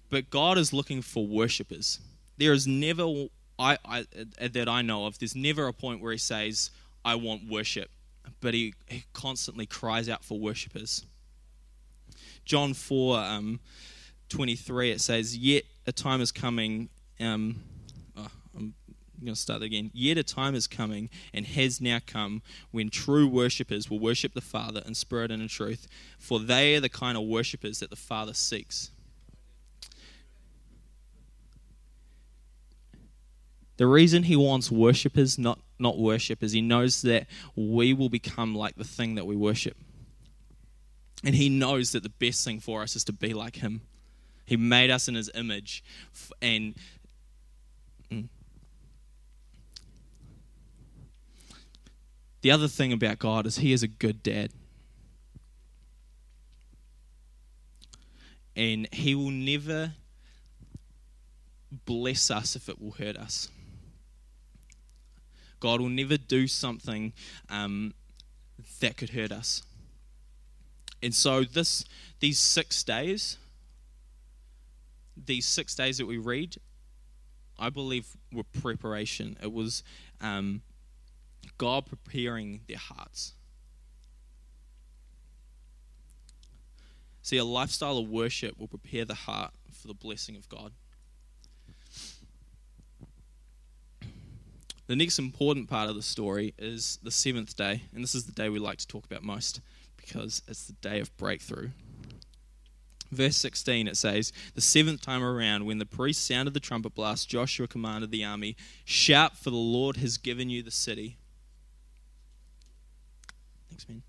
But 0.09 0.29
God 0.29 0.57
is 0.57 0.73
looking 0.73 1.01
for 1.01 1.25
worshippers. 1.25 1.99
There 2.37 2.53
is 2.53 2.67
never 2.67 3.05
I, 3.63 3.77
I 3.85 4.47
that 4.47 4.67
I 4.67 4.81
know 4.81 5.05
of. 5.05 5.17
There's 5.19 5.35
never 5.35 5.67
a 5.67 5.73
point 5.73 6.01
where 6.01 6.11
he 6.11 6.17
says, 6.17 6.71
"I 7.05 7.15
want 7.15 7.49
worship," 7.49 7.89
but 8.41 8.53
he, 8.53 8.73
he 8.87 9.05
constantly 9.13 9.65
cries 9.65 10.09
out 10.09 10.23
for 10.23 10.39
worshippers. 10.39 11.05
John 12.45 12.73
four. 12.73 13.17
Um, 13.19 13.59
23, 14.33 14.91
it 14.91 14.99
says, 14.99 15.37
Yet 15.37 15.63
a 15.85 15.91
time 15.91 16.19
is 16.19 16.31
coming. 16.31 16.89
Um, 17.19 17.61
oh, 18.17 18.27
I'm 18.57 18.73
going 19.21 19.35
to 19.35 19.39
start 19.39 19.61
again. 19.61 19.91
Yet 19.93 20.17
a 20.17 20.23
time 20.23 20.55
is 20.55 20.65
coming 20.65 21.11
and 21.33 21.45
has 21.45 21.79
now 21.79 21.99
come 22.05 22.41
when 22.71 22.89
true 22.89 23.27
worshippers 23.27 23.91
will 23.91 23.99
worship 23.99 24.33
the 24.33 24.41
Father 24.41 24.81
in 24.87 24.95
spirit 24.95 25.29
and 25.29 25.41
in 25.41 25.47
truth, 25.47 25.87
for 26.17 26.39
they 26.39 26.75
are 26.75 26.79
the 26.79 26.89
kind 26.89 27.15
of 27.15 27.25
worshippers 27.25 27.79
that 27.79 27.91
the 27.91 27.95
Father 27.95 28.33
seeks. 28.33 28.89
The 33.77 33.87
reason 33.87 34.23
he 34.23 34.35
wants 34.35 34.69
worshippers, 34.69 35.39
not, 35.39 35.59
not 35.79 35.97
worship, 35.97 36.43
is 36.43 36.51
he 36.51 36.61
knows 36.61 37.01
that 37.01 37.27
we 37.55 37.93
will 37.93 38.09
become 38.09 38.55
like 38.55 38.75
the 38.75 38.83
thing 38.83 39.15
that 39.15 39.25
we 39.25 39.35
worship. 39.35 39.75
And 41.23 41.33
he 41.33 41.49
knows 41.49 41.93
that 41.93 42.03
the 42.03 42.09
best 42.09 42.43
thing 42.45 42.59
for 42.59 42.83
us 42.83 42.95
is 42.95 43.03
to 43.05 43.13
be 43.13 43.33
like 43.33 43.57
him. 43.57 43.81
He 44.45 44.57
made 44.57 44.91
us 44.91 45.07
in 45.07 45.15
his 45.15 45.31
image. 45.33 45.83
And 46.41 46.75
mm. 48.11 48.27
the 52.41 52.51
other 52.51 52.67
thing 52.67 52.91
about 52.91 53.19
God 53.19 53.47
is 53.47 53.57
he 53.57 53.71
is 53.73 53.83
a 53.83 53.87
good 53.87 54.21
dad. 54.21 54.51
And 58.55 58.87
he 58.93 59.15
will 59.15 59.31
never 59.31 59.93
bless 61.85 62.29
us 62.29 62.55
if 62.55 62.69
it 62.69 62.79
will 62.79 62.91
hurt 62.91 63.17
us. 63.17 63.49
God 65.63 65.79
will 65.79 65.87
never 65.87 66.17
do 66.17 66.45
something 66.45 67.13
um, 67.49 67.93
that 68.81 68.97
could 68.97 69.11
hurt 69.11 69.31
us. 69.31 69.63
And 71.01 71.15
so 71.15 71.45
this 71.45 71.85
these 72.19 72.37
six 72.37 72.83
days 72.83 73.37
these 75.15 75.45
six 75.45 75.73
days 75.73 75.99
that 75.99 76.05
we 76.05 76.17
read, 76.17 76.57
I 77.57 77.69
believe 77.69 78.07
were 78.33 78.43
preparation. 78.43 79.37
It 79.41 79.53
was 79.53 79.83
um, 80.19 80.63
God 81.57 81.85
preparing 81.85 82.59
their 82.67 82.77
hearts. 82.77 83.31
See, 87.21 87.37
a 87.37 87.45
lifestyle 87.45 87.97
of 87.97 88.09
worship 88.09 88.59
will 88.59 88.67
prepare 88.67 89.05
the 89.05 89.13
heart 89.13 89.53
for 89.71 89.87
the 89.87 89.93
blessing 89.93 90.35
of 90.35 90.49
God. 90.49 90.73
The 94.93 94.97
next 94.97 95.17
important 95.17 95.67
part 95.71 95.89
of 95.89 95.95
the 95.95 96.03
story 96.03 96.53
is 96.59 96.99
the 97.01 97.09
seventh 97.09 97.55
day, 97.57 97.81
and 97.95 98.03
this 98.03 98.13
is 98.13 98.25
the 98.25 98.31
day 98.31 98.49
we 98.49 98.59
like 98.59 98.77
to 98.77 98.87
talk 98.87 99.07
about 99.07 99.23
most 99.23 99.59
because 99.97 100.43
it's 100.47 100.67
the 100.67 100.73
day 100.73 100.99
of 100.99 101.17
breakthrough 101.17 101.71
verse 103.09 103.35
16, 103.37 103.87
it 103.87 103.97
says, 103.97 104.31
The 104.53 104.61
seventh 104.61 105.01
time 105.01 105.23
around, 105.23 105.65
when 105.65 105.79
the 105.79 105.87
priest 105.87 106.27
sounded 106.27 106.53
the 106.53 106.59
trumpet 106.59 106.93
blast, 106.93 107.27
Joshua 107.27 107.67
commanded 107.67 108.11
the 108.11 108.23
army, 108.23 108.55
Shout, 108.85 109.35
for 109.35 109.49
the 109.49 109.55
Lord 109.55 109.97
has 109.97 110.19
given 110.19 110.51
you 110.51 110.61
the 110.61 110.69
city. 110.69 111.17
Thanks, 113.71 113.89
man. 113.89 114.03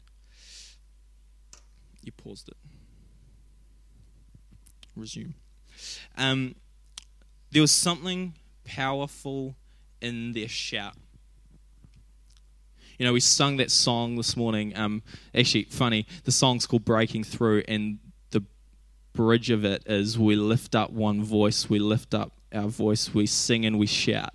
You 2.02 2.12
paused 2.12 2.48
it. 2.48 2.56
Resume. 4.94 5.32
Um, 6.18 6.56
there 7.52 7.62
was 7.62 7.72
something 7.72 8.34
powerful 8.66 9.56
in 10.04 10.32
their 10.32 10.48
shout. 10.48 10.94
You 12.98 13.06
know, 13.06 13.12
we 13.12 13.20
sung 13.20 13.56
that 13.56 13.70
song 13.70 14.16
this 14.16 14.36
morning. 14.36 14.76
Um, 14.76 15.02
actually, 15.34 15.64
funny, 15.64 16.06
the 16.24 16.30
song's 16.30 16.66
called 16.66 16.84
Breaking 16.84 17.24
Through, 17.24 17.64
and 17.66 17.98
the 18.30 18.44
bridge 19.14 19.50
of 19.50 19.64
it 19.64 19.82
is 19.86 20.18
we 20.18 20.36
lift 20.36 20.74
up 20.74 20.90
one 20.90 21.24
voice, 21.24 21.68
we 21.68 21.78
lift 21.80 22.14
up 22.14 22.32
our 22.52 22.68
voice, 22.68 23.12
we 23.12 23.26
sing 23.26 23.64
and 23.64 23.78
we 23.78 23.86
shout. 23.86 24.34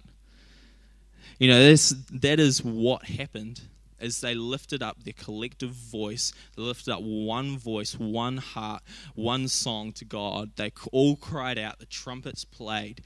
You 1.38 1.48
know, 1.48 1.60
this, 1.60 1.96
that 2.12 2.40
is 2.40 2.62
what 2.62 3.06
happened 3.06 3.62
as 4.02 4.22
they 4.22 4.34
lifted 4.34 4.82
up 4.82 5.04
their 5.04 5.14
collective 5.14 5.72
voice, 5.72 6.34
they 6.56 6.64
lifted 6.64 6.94
up 6.94 7.02
one 7.02 7.58
voice, 7.58 7.98
one 7.98 8.38
heart, 8.38 8.82
one 9.16 9.48
song 9.48 9.92
to 9.94 10.06
God. 10.06 10.52
They 10.56 10.72
all 10.92 11.16
cried 11.16 11.58
out, 11.58 11.80
the 11.80 11.86
trumpets 11.86 12.46
played, 12.46 13.02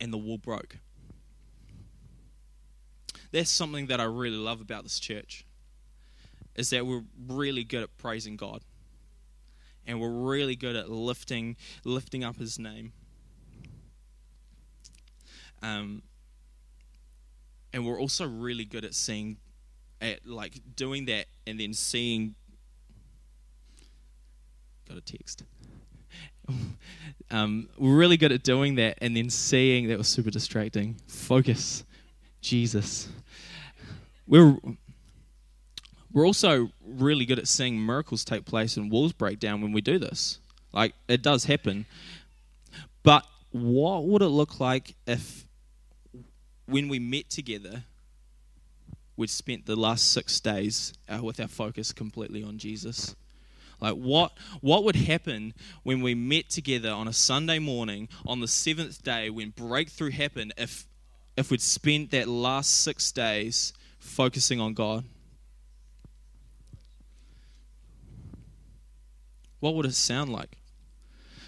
and 0.00 0.12
the 0.12 0.18
wall 0.18 0.38
broke. 0.38 0.78
That's 3.32 3.50
something 3.50 3.86
that 3.86 3.98
I 3.98 4.04
really 4.04 4.36
love 4.36 4.60
about 4.60 4.82
this 4.82 5.00
church, 5.00 5.44
is 6.54 6.70
that 6.70 6.86
we're 6.86 7.04
really 7.26 7.64
good 7.64 7.82
at 7.82 7.96
praising 7.96 8.36
God. 8.36 8.62
And 9.86 10.00
we're 10.00 10.10
really 10.10 10.54
good 10.54 10.76
at 10.76 10.90
lifting 10.90 11.56
lifting 11.84 12.22
up 12.22 12.36
his 12.36 12.58
name. 12.58 12.92
Um, 15.60 16.02
and 17.72 17.86
we're 17.86 17.98
also 17.98 18.26
really 18.26 18.64
good 18.64 18.84
at 18.84 18.94
seeing 18.94 19.38
at 20.00 20.26
like 20.26 20.60
doing 20.76 21.06
that 21.06 21.26
and 21.46 21.58
then 21.58 21.72
seeing 21.72 22.34
got 24.88 24.98
a 24.98 25.00
text. 25.00 25.42
Um, 27.30 27.70
we're 27.78 27.96
really 27.96 28.18
good 28.18 28.30
at 28.30 28.42
doing 28.42 28.74
that 28.74 28.98
and 29.00 29.16
then 29.16 29.30
seeing 29.30 29.88
that 29.88 29.96
was 29.96 30.06
super 30.06 30.30
distracting. 30.30 30.96
Focus. 31.06 31.82
Jesus 32.42 33.08
we're 34.32 34.56
we're 36.10 36.26
also 36.26 36.70
really 36.82 37.26
good 37.26 37.38
at 37.38 37.46
seeing 37.46 37.84
miracles 37.84 38.24
take 38.24 38.46
place 38.46 38.78
and 38.78 38.90
walls 38.90 39.12
break 39.12 39.38
down 39.38 39.60
when 39.60 39.72
we 39.72 39.82
do 39.82 39.98
this. 39.98 40.38
Like, 40.72 40.94
it 41.06 41.22
does 41.22 41.44
happen. 41.44 41.84
But 43.02 43.26
what 43.50 44.04
would 44.04 44.22
it 44.22 44.28
look 44.28 44.58
like 44.58 44.94
if, 45.06 45.46
when 46.64 46.88
we 46.88 46.98
met 46.98 47.28
together, 47.28 47.84
we'd 49.16 49.28
spent 49.28 49.66
the 49.66 49.76
last 49.76 50.12
six 50.12 50.40
days 50.40 50.94
uh, 51.10 51.22
with 51.22 51.38
our 51.38 51.48
focus 51.48 51.92
completely 51.92 52.42
on 52.42 52.56
Jesus? 52.56 53.14
Like 53.80 53.96
what 53.96 54.32
what 54.60 54.84
would 54.84 54.94
happen 54.94 55.54
when 55.82 56.02
we 56.02 56.14
met 56.14 56.48
together 56.48 56.90
on 56.90 57.08
a 57.08 57.12
Sunday 57.12 57.58
morning 57.58 58.08
on 58.24 58.38
the 58.38 58.46
seventh 58.46 59.02
day 59.02 59.28
when 59.28 59.50
breakthrough 59.50 60.12
happened 60.12 60.54
if 60.56 60.86
if 61.36 61.50
we'd 61.50 61.60
spent 61.60 62.12
that 62.12 62.28
last 62.28 62.84
six 62.84 63.10
days 63.10 63.72
focusing 64.02 64.60
on 64.60 64.74
God? 64.74 65.04
what 69.62 69.76
would 69.76 69.86
it 69.86 69.94
sound 69.94 70.32
like? 70.32 70.58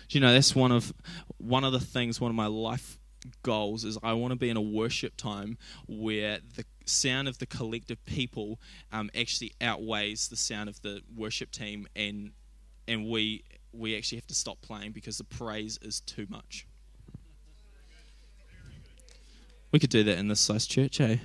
Do 0.08 0.16
you 0.16 0.20
know 0.20 0.32
that's 0.32 0.54
one 0.54 0.70
of 0.70 0.94
one 1.38 1.64
of 1.64 1.72
the 1.72 1.80
things, 1.80 2.20
one 2.20 2.30
of 2.30 2.36
my 2.36 2.46
life 2.46 2.96
goals 3.42 3.84
is 3.84 3.98
I 4.04 4.12
want 4.12 4.30
to 4.30 4.36
be 4.36 4.50
in 4.50 4.56
a 4.56 4.62
worship 4.62 5.16
time 5.16 5.58
where 5.88 6.38
the 6.54 6.64
sound 6.84 7.26
of 7.26 7.38
the 7.38 7.46
collective 7.46 8.04
people 8.04 8.60
um, 8.92 9.10
actually 9.18 9.52
outweighs 9.60 10.28
the 10.28 10.36
sound 10.36 10.68
of 10.68 10.80
the 10.82 11.00
worship 11.16 11.50
team, 11.50 11.88
and 11.96 12.30
and 12.86 13.10
we 13.10 13.42
we 13.72 13.96
actually 13.96 14.18
have 14.18 14.28
to 14.28 14.34
stop 14.34 14.60
playing 14.62 14.92
because 14.92 15.18
the 15.18 15.24
praise 15.24 15.80
is 15.82 15.98
too 15.98 16.28
much. 16.28 16.68
We 19.72 19.80
could 19.80 19.90
do 19.90 20.04
that 20.04 20.18
in 20.18 20.28
this 20.28 20.38
size 20.38 20.68
church, 20.68 21.00
eh? 21.00 21.16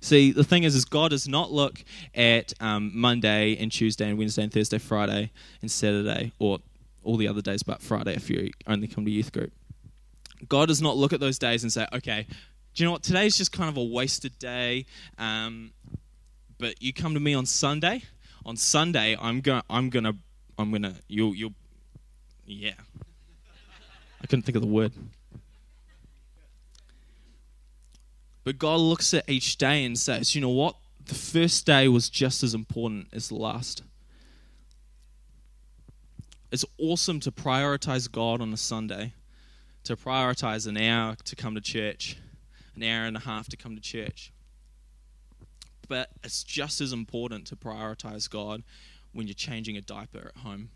See, 0.00 0.32
the 0.32 0.44
thing 0.44 0.64
is, 0.64 0.74
is 0.74 0.84
God 0.84 1.10
does 1.10 1.28
not 1.28 1.52
look 1.52 1.84
at 2.14 2.52
um, 2.60 2.90
Monday 2.94 3.56
and 3.58 3.70
Tuesday 3.70 4.08
and 4.08 4.18
Wednesday 4.18 4.42
and 4.42 4.52
Thursday, 4.52 4.78
Friday 4.78 5.30
and 5.60 5.70
Saturday, 5.70 6.32
or 6.38 6.58
all 7.04 7.16
the 7.16 7.28
other 7.28 7.42
days 7.42 7.62
but 7.62 7.82
Friday 7.82 8.14
if 8.14 8.30
you 8.30 8.50
only 8.66 8.88
come 8.88 9.04
to 9.04 9.10
youth 9.10 9.32
group. 9.32 9.52
God 10.48 10.68
does 10.68 10.80
not 10.80 10.96
look 10.96 11.12
at 11.12 11.20
those 11.20 11.38
days 11.38 11.62
and 11.62 11.72
say, 11.72 11.86
okay, 11.92 12.26
do 12.74 12.82
you 12.82 12.86
know 12.86 12.92
what? 12.92 13.02
Today's 13.02 13.36
just 13.36 13.52
kind 13.52 13.68
of 13.68 13.76
a 13.76 13.84
wasted 13.84 14.38
day, 14.38 14.86
um, 15.18 15.72
but 16.58 16.80
you 16.80 16.92
come 16.92 17.14
to 17.14 17.20
me 17.20 17.34
on 17.34 17.46
Sunday. 17.46 18.02
On 18.46 18.56
Sunday, 18.56 19.16
I'm 19.20 19.40
going. 19.40 19.62
I'm 19.68 19.90
gonna. 19.90 20.14
I'm 20.58 20.70
gonna. 20.70 20.94
You'll. 21.08 21.34
You'll. 21.34 21.52
Yeah. 22.46 22.72
I 24.22 24.26
couldn't 24.26 24.42
think 24.42 24.56
of 24.56 24.62
the 24.62 24.68
word. 24.68 24.92
But 28.44 28.58
God 28.58 28.80
looks 28.80 29.12
at 29.14 29.28
each 29.28 29.56
day 29.56 29.84
and 29.84 29.98
says, 29.98 30.34
you 30.34 30.40
know 30.40 30.48
what? 30.48 30.76
The 31.04 31.14
first 31.14 31.66
day 31.66 31.88
was 31.88 32.08
just 32.08 32.42
as 32.42 32.54
important 32.54 33.08
as 33.12 33.28
the 33.28 33.34
last. 33.34 33.82
it's 36.52 36.64
awesome 36.78 37.20
to 37.20 37.30
prioritize 37.30 38.10
God 38.10 38.40
on 38.40 38.52
a 38.52 38.56
Sunday, 38.56 39.12
to 39.84 39.96
prioritize 39.96 40.66
an 40.66 40.76
hour 40.76 41.16
to 41.24 41.36
come 41.36 41.54
to 41.54 41.60
church, 41.60 42.16
an 42.74 42.82
hour 42.82 43.04
and 43.04 43.16
a 43.16 43.20
half 43.20 43.48
to 43.48 43.56
come 43.56 43.74
to 43.76 43.80
church. 43.80 44.32
But 45.88 46.10
it's 46.24 46.42
just 46.42 46.80
as 46.80 46.92
important 46.92 47.46
to 47.48 47.56
prioritize 47.56 48.28
God 48.28 48.62
when 49.12 49.26
you're 49.26 49.34
changing 49.34 49.76
a 49.76 49.80
diaper 49.80 50.32
at 50.34 50.42
home, 50.42 50.70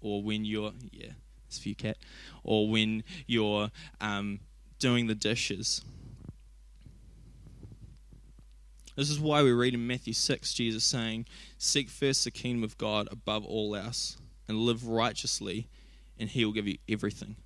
or 0.00 0.22
when 0.22 0.44
you're 0.44 0.72
yeah, 0.92 1.12
it's 1.46 1.58
for 1.58 1.68
you, 1.68 1.74
cat, 1.74 1.96
or 2.44 2.68
when 2.68 3.02
you're 3.26 3.70
um, 4.00 4.40
doing 4.78 5.06
the 5.06 5.14
dishes. 5.14 5.82
This 8.96 9.10
is 9.10 9.20
why 9.20 9.42
we 9.42 9.52
read 9.52 9.74
in 9.74 9.86
Matthew 9.86 10.12
6 10.12 10.52
Jesus 10.52 10.84
saying, 10.84 11.26
Seek 11.58 11.88
first 11.88 12.24
the 12.24 12.30
kingdom 12.30 12.64
of 12.64 12.76
God 12.76 13.08
above 13.10 13.44
all 13.44 13.76
else 13.76 14.16
and 14.48 14.58
live 14.58 14.86
righteously, 14.86 15.68
and 16.18 16.28
He 16.28 16.44
will 16.44 16.52
give 16.52 16.66
you 16.66 16.78
everything. 16.88 17.36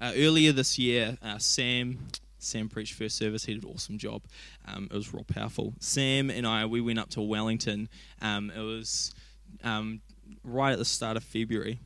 Uh, 0.00 0.12
earlier 0.16 0.50
this 0.50 0.78
year, 0.78 1.18
uh, 1.22 1.38
Sam 1.38 1.98
Sam 2.38 2.70
preached 2.70 2.94
first 2.94 3.16
service. 3.16 3.44
He 3.44 3.54
did 3.54 3.64
an 3.64 3.70
awesome 3.70 3.98
job. 3.98 4.22
Um, 4.66 4.88
it 4.90 4.94
was 4.94 5.12
real 5.12 5.24
powerful. 5.24 5.74
Sam 5.78 6.30
and 6.30 6.46
I, 6.46 6.64
we 6.64 6.80
went 6.80 6.98
up 6.98 7.10
to 7.10 7.20
Wellington. 7.20 7.88
Um, 8.22 8.50
it 8.50 8.60
was 8.60 9.14
um, 9.62 10.00
right 10.42 10.72
at 10.72 10.78
the 10.78 10.86
start 10.86 11.18
of 11.18 11.24
February, 11.24 11.78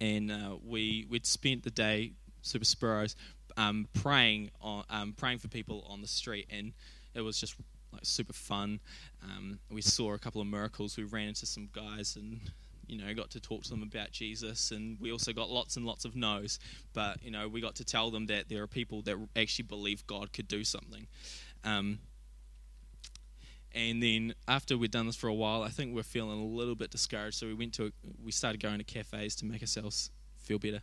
and 0.00 0.30
uh, 0.30 0.56
we 0.64 1.06
we'd 1.10 1.26
spent 1.26 1.64
the 1.64 1.70
day 1.70 2.12
super 2.42 2.64
sparrows 2.64 3.16
um, 3.56 3.88
praying 3.94 4.50
on 4.60 4.84
um, 4.90 5.12
praying 5.16 5.38
for 5.38 5.48
people 5.48 5.86
on 5.88 6.00
the 6.00 6.08
street, 6.08 6.46
and 6.50 6.72
it 7.14 7.20
was 7.20 7.38
just 7.38 7.56
like 7.92 8.04
super 8.04 8.32
fun. 8.32 8.80
Um, 9.22 9.58
we 9.70 9.82
saw 9.82 10.14
a 10.14 10.18
couple 10.18 10.40
of 10.40 10.46
miracles. 10.46 10.96
We 10.96 11.04
ran 11.04 11.28
into 11.28 11.46
some 11.46 11.68
guys 11.72 12.16
and 12.16 12.40
you 12.86 12.98
know 12.98 13.12
got 13.14 13.30
to 13.30 13.40
talk 13.40 13.62
to 13.64 13.70
them 13.70 13.82
about 13.82 14.10
Jesus, 14.10 14.70
and 14.70 14.98
we 15.00 15.12
also 15.12 15.32
got 15.32 15.50
lots 15.50 15.76
and 15.76 15.86
lots 15.86 16.04
of 16.04 16.16
no's. 16.16 16.58
But 16.92 17.22
you 17.22 17.30
know 17.30 17.48
we 17.48 17.60
got 17.60 17.76
to 17.76 17.84
tell 17.84 18.10
them 18.10 18.26
that 18.26 18.48
there 18.48 18.62
are 18.62 18.68
people 18.68 19.02
that 19.02 19.16
actually 19.36 19.64
believe 19.64 20.06
God 20.06 20.32
could 20.32 20.48
do 20.48 20.64
something. 20.64 21.06
Um, 21.64 21.98
and 23.72 24.02
then 24.02 24.34
after 24.48 24.76
we'd 24.76 24.90
done 24.90 25.06
this 25.06 25.14
for 25.14 25.28
a 25.28 25.34
while, 25.34 25.62
I 25.62 25.68
think 25.68 25.94
we 25.94 26.00
are 26.00 26.04
feeling 26.04 26.40
a 26.40 26.44
little 26.44 26.74
bit 26.74 26.90
discouraged. 26.90 27.36
So 27.36 27.46
we 27.46 27.54
went 27.54 27.74
to 27.74 27.92
we 28.22 28.32
started 28.32 28.60
going 28.60 28.78
to 28.78 28.84
cafes 28.84 29.36
to 29.36 29.44
make 29.44 29.62
ourselves 29.62 30.10
feel 30.42 30.58
better. 30.58 30.80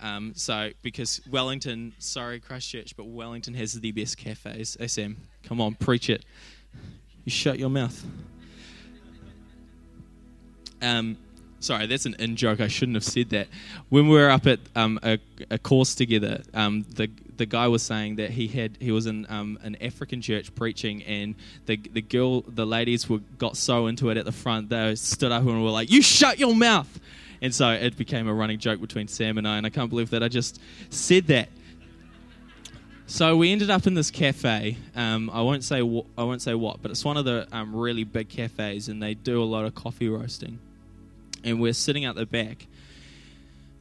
Um, 0.00 0.32
so 0.34 0.70
because 0.82 1.20
Wellington, 1.30 1.94
sorry 1.98 2.40
Christchurch, 2.40 2.96
but 2.96 3.06
Wellington 3.06 3.54
has 3.54 3.74
the 3.74 3.92
best 3.92 4.16
cafes. 4.16 4.76
Sam, 4.86 5.16
come 5.42 5.60
on, 5.60 5.74
preach 5.74 6.08
it. 6.08 6.24
You 7.24 7.30
shut 7.30 7.58
your 7.58 7.70
mouth. 7.70 8.04
Um, 10.82 11.18
sorry, 11.60 11.86
that's 11.86 12.06
an 12.06 12.16
in 12.18 12.36
joke. 12.36 12.60
I 12.60 12.68
shouldn't 12.68 12.96
have 12.96 13.04
said 13.04 13.30
that. 13.30 13.48
When 13.88 14.08
we 14.08 14.16
were 14.16 14.30
up 14.30 14.46
at 14.46 14.60
um, 14.74 14.98
a, 15.02 15.18
a, 15.50 15.58
course 15.58 15.94
together, 15.94 16.42
um, 16.54 16.86
the 16.94 17.10
the 17.36 17.46
guy 17.46 17.68
was 17.68 17.82
saying 17.82 18.16
that 18.16 18.30
he 18.30 18.48
had 18.48 18.76
he 18.80 18.90
was 18.90 19.06
in 19.06 19.26
um, 19.28 19.58
an 19.62 19.76
African 19.80 20.20
church 20.22 20.54
preaching, 20.54 21.02
and 21.04 21.34
the 21.66 21.76
the 21.76 22.02
girl, 22.02 22.42
the 22.42 22.66
ladies 22.66 23.08
were 23.08 23.20
got 23.38 23.56
so 23.56 23.86
into 23.86 24.10
it 24.10 24.16
at 24.16 24.24
the 24.24 24.32
front, 24.32 24.70
they 24.70 24.94
stood 24.96 25.32
up 25.32 25.42
and 25.42 25.62
were 25.62 25.70
like, 25.70 25.90
"You 25.90 26.02
shut 26.02 26.38
your 26.38 26.54
mouth." 26.54 26.98
And 27.42 27.54
so 27.54 27.70
it 27.70 27.96
became 27.96 28.28
a 28.28 28.34
running 28.34 28.58
joke 28.58 28.80
between 28.80 29.08
Sam 29.08 29.38
and 29.38 29.48
I, 29.48 29.56
and 29.56 29.66
I 29.66 29.70
can't 29.70 29.88
believe 29.88 30.10
that 30.10 30.22
I 30.22 30.28
just 30.28 30.60
said 30.90 31.26
that. 31.28 31.48
So 33.06 33.36
we 33.36 33.50
ended 33.50 33.70
up 33.70 33.86
in 33.88 33.94
this 33.94 34.10
cafe. 34.10 34.76
Um, 34.94 35.30
I 35.30 35.42
won't 35.42 35.64
say 35.64 35.80
wh- 35.80 36.06
I 36.16 36.22
won't 36.22 36.42
say 36.42 36.54
what, 36.54 36.80
but 36.80 36.92
it's 36.92 37.04
one 37.04 37.16
of 37.16 37.24
the 37.24 37.48
um, 37.50 37.74
really 37.74 38.04
big 38.04 38.28
cafes, 38.28 38.88
and 38.88 39.02
they 39.02 39.14
do 39.14 39.42
a 39.42 39.44
lot 39.44 39.64
of 39.64 39.74
coffee 39.74 40.08
roasting. 40.08 40.60
And 41.42 41.60
we're 41.60 41.72
sitting 41.72 42.04
out 42.04 42.14
the 42.14 42.26
back, 42.26 42.68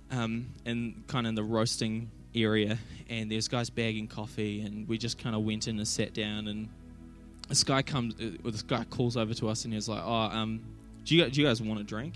um, 0.09 0.47
in 0.65 1.03
kind 1.07 1.27
of 1.27 1.29
in 1.29 1.35
the 1.35 1.43
roasting 1.43 2.09
area, 2.33 2.79
and 3.07 3.31
there's 3.31 3.47
guys 3.47 3.69
bagging 3.69 4.07
coffee, 4.07 4.61
and 4.61 4.87
we 4.87 4.97
just 4.97 5.19
kind 5.19 5.35
of 5.35 5.43
went 5.43 5.67
in 5.67 5.77
and 5.77 5.87
sat 5.87 6.13
down, 6.15 6.47
and 6.47 6.67
this 7.49 7.63
guy 7.63 7.83
comes, 7.83 8.15
uh, 8.15 8.31
this 8.49 8.63
guy 8.63 8.83
calls 8.85 9.15
over 9.15 9.35
to 9.35 9.49
us, 9.49 9.63
and 9.63 9.73
he's 9.75 9.87
like, 9.87 10.01
"Oh, 10.03 10.11
um, 10.11 10.59
do 11.05 11.15
you 11.15 11.29
do 11.29 11.39
you 11.41 11.45
guys 11.45 11.61
want 11.61 11.79
a 11.79 11.83
drink?" 11.83 12.15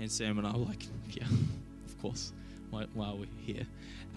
And 0.00 0.10
Sam 0.10 0.38
and 0.38 0.46
I 0.46 0.52
were 0.52 0.64
like, 0.64 0.82
yeah, 1.10 1.26
of 1.86 2.02
course, 2.02 2.32
while 2.70 3.18
we're 3.18 3.26
here. 3.44 3.66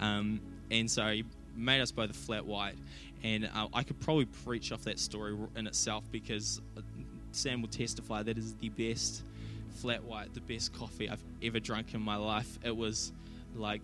Um, 0.00 0.40
and 0.70 0.90
so 0.90 1.06
he 1.08 1.24
made 1.54 1.80
us 1.80 1.92
both 1.92 2.10
a 2.10 2.14
flat 2.14 2.44
white. 2.44 2.76
And 3.22 3.48
uh, 3.54 3.68
I 3.72 3.82
could 3.82 4.00
probably 4.00 4.24
preach 4.24 4.72
off 4.72 4.84
that 4.84 4.98
story 4.98 5.36
in 5.56 5.66
itself 5.66 6.04
because 6.10 6.60
uh, 6.76 6.80
Sam 7.32 7.60
will 7.60 7.68
testify 7.68 8.22
that 8.22 8.38
is 8.38 8.54
the 8.54 8.70
best 8.70 9.22
flat 9.74 10.02
white, 10.04 10.32
the 10.34 10.40
best 10.40 10.72
coffee 10.72 11.08
I've 11.08 11.22
ever 11.42 11.60
drunk 11.60 11.94
in 11.94 12.00
my 12.00 12.16
life. 12.16 12.58
It 12.64 12.74
was 12.74 13.12
like, 13.54 13.82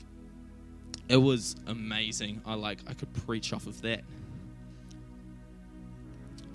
it 1.09 1.17
was 1.17 1.57
amazing. 1.67 2.41
I 2.47 2.55
like, 2.55 2.79
I 2.89 2.95
could 2.95 3.13
preach 3.27 3.53
off 3.53 3.67
of 3.67 3.81
that. 3.83 4.03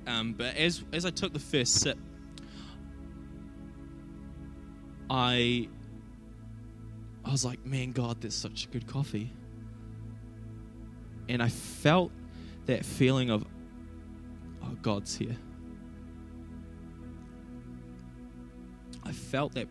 Um, 0.07 0.33
but 0.33 0.55
as 0.55 0.83
as 0.93 1.05
I 1.05 1.09
took 1.09 1.33
the 1.33 1.39
first 1.39 1.81
sip, 1.81 1.97
I 5.09 5.69
I 7.23 7.31
was 7.31 7.43
like, 7.43 7.65
man, 7.65 7.91
God, 7.91 8.21
that's 8.21 8.35
such 8.35 8.69
good 8.71 8.85
coffee. 8.85 9.31
And 11.27 11.41
I 11.41 11.49
felt 11.49 12.11
that 12.67 12.85
feeling 12.85 13.31
of, 13.31 13.45
oh, 14.63 14.77
God's 14.81 15.15
here. 15.15 15.35
I 19.03 19.11
felt 19.11 19.53
that 19.53 19.67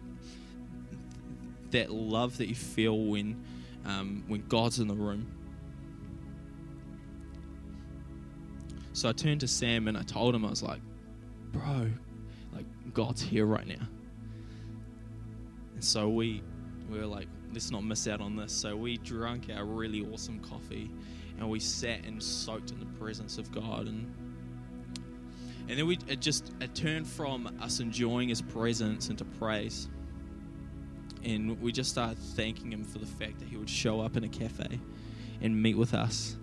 that 1.71 1.91
love 1.91 2.39
that 2.39 2.49
you 2.49 2.55
feel 2.55 2.99
when 2.99 3.45
um, 3.85 4.25
when 4.29 4.47
God's 4.49 4.79
in 4.79 4.89
the 4.89 4.95
room. 4.95 5.27
So 8.93 9.09
I 9.09 9.13
turned 9.13 9.41
to 9.41 9.49
Sam 9.49 9.89
and 9.89 9.99
I 9.99 10.03
told 10.03 10.35
him 10.37 10.45
I 10.45 10.51
was 10.51 10.63
like, 10.63 10.81
bro, 11.53 11.91
like 12.53 12.67
God's 12.93 13.21
here 13.23 13.45
right 13.45 13.67
now. 13.67 13.87
So 15.85 16.09
we, 16.09 16.43
we 16.91 16.99
were 16.99 17.07
like, 17.07 17.29
let's 17.53 17.71
not 17.71 17.85
miss 17.85 18.09
out 18.09 18.21
on 18.21 18.37
this. 18.37 18.53
So 18.53 18.77
we 18.77 18.97
drank 18.99 19.51
our 19.55 19.65
really 19.65 20.01
awesome 20.13 20.41
coffee 20.41 20.91
and 21.39 21.49
we 21.49 21.61
sat 21.61 22.05
and 22.05 22.23
soaked 22.23 22.71
in 22.71 22.81
the 22.81 22.87
presence 22.99 23.39
of 23.39 23.53
God. 23.53 23.87
And, 23.87 24.13
and 25.69 25.79
then 25.79 25.87
we, 25.87 25.99
it 26.09 26.21
just, 26.21 26.53
it 26.61 26.75
turned 26.75 27.07
from 27.07 27.57
us 27.61 27.81
enjoying 27.81 28.29
his 28.29 28.41
presence 28.41 29.11
into 29.11 29.25
praise. 29.25 29.89
And 31.23 31.61
we 31.61 31.73
just 31.73 31.91
started 31.91 32.19
thanking 32.19 32.73
him 32.73 32.85
for 32.85 32.99
the 32.99 33.07
fact 33.07 33.39
that 33.41 33.49
he 33.49 33.57
would 33.57 33.71
show 33.71 34.01
up 34.01 34.17
in 34.17 34.25
a 34.25 34.29
cafe 34.29 34.81
and 35.41 35.63
meet 35.63 35.77
with 35.77 35.95
us. 35.95 36.37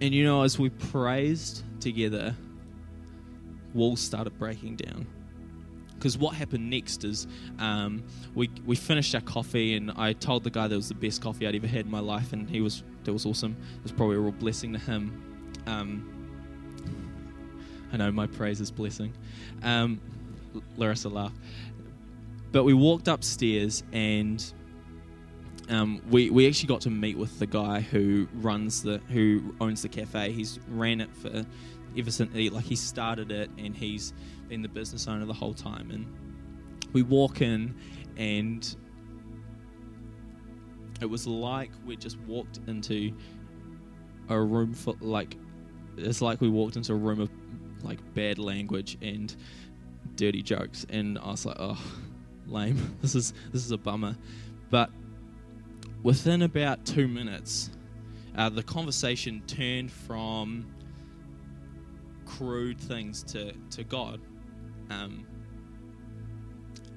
And 0.00 0.14
you 0.14 0.24
know, 0.24 0.42
as 0.42 0.58
we 0.58 0.70
praised 0.70 1.62
together, 1.80 2.34
walls 3.74 4.00
started 4.00 4.38
breaking 4.38 4.76
down 4.76 5.06
because 5.98 6.16
what 6.16 6.34
happened 6.34 6.70
next 6.70 7.04
is 7.04 7.26
um, 7.58 8.02
we 8.34 8.48
we 8.64 8.76
finished 8.76 9.14
our 9.14 9.20
coffee 9.20 9.74
and 9.74 9.90
I 9.92 10.12
told 10.12 10.44
the 10.44 10.50
guy 10.50 10.68
that 10.68 10.76
was 10.76 10.88
the 10.88 10.94
best 10.94 11.20
coffee 11.20 11.46
I'd 11.46 11.56
ever 11.56 11.66
had 11.66 11.86
in 11.86 11.90
my 11.90 12.00
life 12.00 12.32
and 12.32 12.48
he 12.48 12.60
was 12.60 12.84
that 13.04 13.12
was 13.12 13.26
awesome. 13.26 13.56
It 13.76 13.82
was 13.82 13.92
probably 13.92 14.16
a 14.16 14.20
real 14.20 14.32
blessing 14.32 14.72
to 14.74 14.78
him. 14.78 15.60
Um, 15.66 16.14
I 17.92 17.96
know 17.96 18.12
my 18.12 18.26
praise 18.26 18.60
is 18.60 18.70
blessing. 18.70 19.12
Um, 19.62 20.00
Larissa 20.76 21.08
laughed. 21.08 21.36
But 22.52 22.64
we 22.64 22.74
walked 22.74 23.08
upstairs 23.08 23.82
and 23.92 24.44
um, 25.68 26.00
we 26.08 26.30
we 26.30 26.46
actually 26.46 26.68
got 26.68 26.80
to 26.82 26.90
meet 26.90 27.18
with 27.18 27.38
the 27.38 27.46
guy 27.46 27.80
who 27.80 28.28
runs 28.34 28.82
the 28.82 28.98
who 29.08 29.54
owns 29.60 29.82
the 29.82 29.88
cafe. 29.88 30.32
He's 30.32 30.60
ran 30.68 31.00
it 31.00 31.14
for 31.16 31.44
ever 31.96 32.10
since 32.10 32.34
like 32.52 32.64
he 32.64 32.76
started 32.76 33.32
it 33.32 33.50
and 33.58 33.74
he's 33.74 34.12
been 34.48 34.62
the 34.62 34.68
business 34.68 35.06
owner 35.06 35.26
the 35.26 35.32
whole 35.32 35.54
time. 35.54 35.90
And 35.90 36.06
we 36.92 37.02
walk 37.02 37.42
in, 37.42 37.74
and 38.16 38.76
it 41.00 41.06
was 41.06 41.26
like 41.26 41.70
we 41.86 41.96
just 41.96 42.18
walked 42.20 42.60
into 42.66 43.12
a 44.28 44.40
room 44.40 44.74
for 44.74 44.94
like 45.00 45.36
it's 45.96 46.20
like 46.20 46.40
we 46.40 46.48
walked 46.48 46.76
into 46.76 46.92
a 46.92 46.96
room 46.96 47.20
of 47.20 47.30
like 47.82 47.98
bad 48.14 48.38
language 48.38 48.98
and 49.00 49.34
dirty 50.16 50.42
jokes 50.42 50.84
and 50.90 51.18
I 51.18 51.30
was 51.30 51.46
like 51.46 51.56
oh 51.58 51.80
lame 52.46 52.96
this 53.02 53.14
is 53.14 53.32
this 53.52 53.64
is 53.64 53.70
a 53.70 53.78
bummer 53.78 54.16
but 54.70 54.90
within 56.02 56.42
about 56.42 56.84
two 56.84 57.08
minutes 57.08 57.70
uh, 58.36 58.48
the 58.48 58.62
conversation 58.62 59.42
turned 59.46 59.90
from 59.90 60.66
crude 62.24 62.80
things 62.80 63.22
to, 63.24 63.52
to 63.70 63.82
God 63.82 64.20
um, 64.90 65.26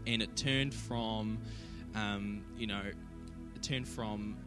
and 0.07 0.21
it 0.21 0.35
turned 0.35 0.73
from, 0.73 1.39
um, 1.95 2.43
you 2.57 2.67
know, 2.67 2.81
it 3.55 3.63
turned 3.63 3.87
from, 3.87 4.37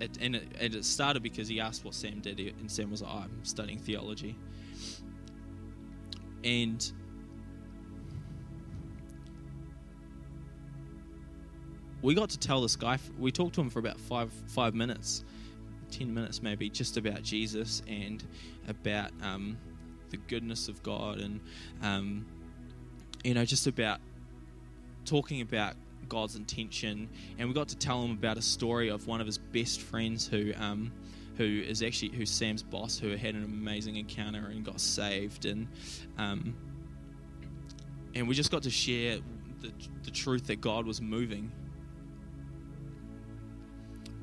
it, 0.00 0.18
and, 0.20 0.36
it, 0.36 0.48
and 0.60 0.74
it 0.74 0.84
started 0.84 1.22
because 1.22 1.48
he 1.48 1.60
asked 1.60 1.84
what 1.84 1.94
Sam 1.94 2.20
did, 2.20 2.38
and 2.38 2.70
Sam 2.70 2.90
was 2.90 3.02
like, 3.02 3.10
oh, 3.12 3.18
I'm 3.18 3.44
studying 3.44 3.78
theology. 3.78 4.36
And 6.44 6.92
we 12.00 12.14
got 12.14 12.30
to 12.30 12.38
tell 12.38 12.60
this 12.60 12.76
guy, 12.76 12.98
we 13.18 13.32
talked 13.32 13.54
to 13.56 13.60
him 13.60 13.70
for 13.70 13.80
about 13.80 13.98
five, 13.98 14.32
five 14.46 14.74
minutes, 14.74 15.24
10 15.90 16.12
minutes 16.14 16.42
maybe, 16.42 16.70
just 16.70 16.96
about 16.96 17.22
Jesus 17.22 17.82
and 17.88 18.24
about 18.68 19.10
um, 19.22 19.58
the 20.10 20.16
goodness 20.16 20.68
of 20.68 20.82
God 20.82 21.18
and. 21.18 21.40
Um, 21.82 22.26
you 23.24 23.34
know 23.34 23.44
just 23.44 23.66
about 23.66 24.00
talking 25.04 25.40
about 25.40 25.74
God's 26.08 26.36
intention. 26.36 27.08
And 27.38 27.48
we 27.48 27.54
got 27.54 27.68
to 27.68 27.76
tell 27.76 28.02
him 28.02 28.12
about 28.12 28.38
a 28.38 28.42
story 28.42 28.88
of 28.88 29.06
one 29.06 29.20
of 29.20 29.26
his 29.26 29.38
best 29.38 29.80
friends 29.80 30.26
who. 30.26 30.52
Um, 30.56 30.92
who 31.36 31.44
is 31.44 31.84
actually 31.84 32.08
who's 32.08 32.30
Sam's 32.30 32.64
boss, 32.64 32.98
who 32.98 33.14
had 33.16 33.36
an 33.36 33.44
amazing 33.44 33.94
encounter 33.94 34.48
and 34.48 34.64
got 34.64 34.80
saved, 34.80 35.44
and 35.44 35.68
um, 36.18 36.52
and 38.12 38.26
we 38.26 38.34
just 38.34 38.50
got 38.50 38.64
to 38.64 38.70
share 38.70 39.18
the, 39.60 39.72
the 40.02 40.10
truth 40.10 40.48
that 40.48 40.60
God 40.60 40.84
was 40.84 41.00
moving. 41.00 41.52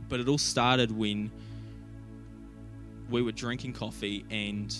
But 0.09 0.19
it 0.19 0.27
all 0.27 0.37
started 0.37 0.91
when 0.91 1.31
we 3.09 3.21
were 3.21 3.31
drinking 3.31 3.71
coffee 3.71 4.25
and 4.29 4.75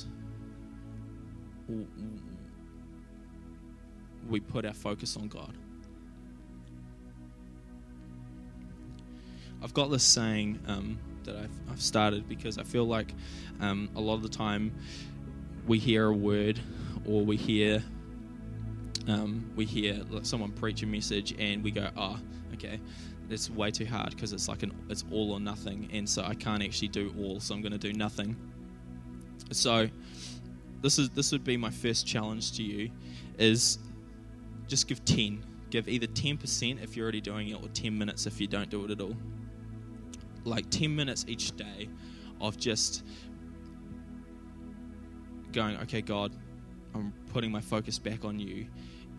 we 4.29 4.39
put 4.39 4.65
our 4.65 4.73
focus 4.73 5.17
on 5.17 5.27
God. 5.27 5.55
I've 9.63 9.73
got 9.73 9.89
this 9.89 10.03
saying 10.03 10.59
um, 10.67 10.99
that 11.23 11.35
I've, 11.35 11.71
I've, 11.71 11.81
started 11.81 12.29
because 12.29 12.57
I 12.57 12.63
feel 12.63 12.85
like 12.85 13.13
um, 13.59 13.89
a 13.95 13.99
lot 14.01 14.13
of 14.15 14.21
the 14.21 14.29
time 14.29 14.73
we 15.65 15.79
hear 15.79 16.07
a 16.07 16.13
word 16.13 16.59
or 17.05 17.25
we 17.25 17.35
hear 17.35 17.83
um, 19.07 19.51
we 19.55 19.65
hear 19.65 20.01
someone 20.23 20.51
preach 20.51 20.81
a 20.83 20.85
message 20.85 21.35
and 21.39 21.63
we 21.63 21.71
go, 21.71 21.89
oh, 21.95 22.19
okay, 22.53 22.79
it's 23.29 23.49
way 23.49 23.71
too 23.71 23.85
hard 23.85 24.11
because 24.11 24.33
it's 24.33 24.47
like 24.47 24.63
an 24.63 24.71
it's 24.89 25.03
all 25.11 25.31
or 25.31 25.39
nothing, 25.39 25.89
and 25.93 26.07
so 26.07 26.23
I 26.23 26.33
can't 26.35 26.63
actually 26.63 26.89
do 26.89 27.13
all, 27.19 27.39
so 27.39 27.53
I'm 27.53 27.61
going 27.61 27.71
to 27.71 27.77
do 27.77 27.93
nothing. 27.93 28.35
So 29.51 29.89
this 30.81 30.99
is 30.99 31.09
this 31.09 31.31
would 31.31 31.43
be 31.43 31.57
my 31.57 31.69
first 31.69 32.07
challenge 32.07 32.53
to 32.57 32.63
you, 32.63 32.89
is 33.37 33.79
just 34.67 34.87
give 34.87 35.03
ten, 35.05 35.43
give 35.69 35.87
either 35.87 36.07
ten 36.07 36.37
percent 36.37 36.79
if 36.81 36.95
you're 36.95 37.03
already 37.03 37.21
doing 37.21 37.49
it, 37.49 37.61
or 37.61 37.67
ten 37.69 37.97
minutes 37.97 38.25
if 38.25 38.39
you 38.39 38.47
don't 38.47 38.69
do 38.69 38.85
it 38.85 38.91
at 38.91 39.01
all. 39.01 39.15
Like 40.43 40.69
ten 40.69 40.95
minutes 40.95 41.25
each 41.27 41.55
day 41.55 41.89
of 42.41 42.57
just 42.57 43.03
going, 45.51 45.77
okay, 45.77 46.01
God, 46.01 46.33
I'm 46.93 47.13
putting 47.31 47.51
my 47.51 47.61
focus 47.61 47.97
back 47.99 48.25
on 48.25 48.39
you 48.39 48.67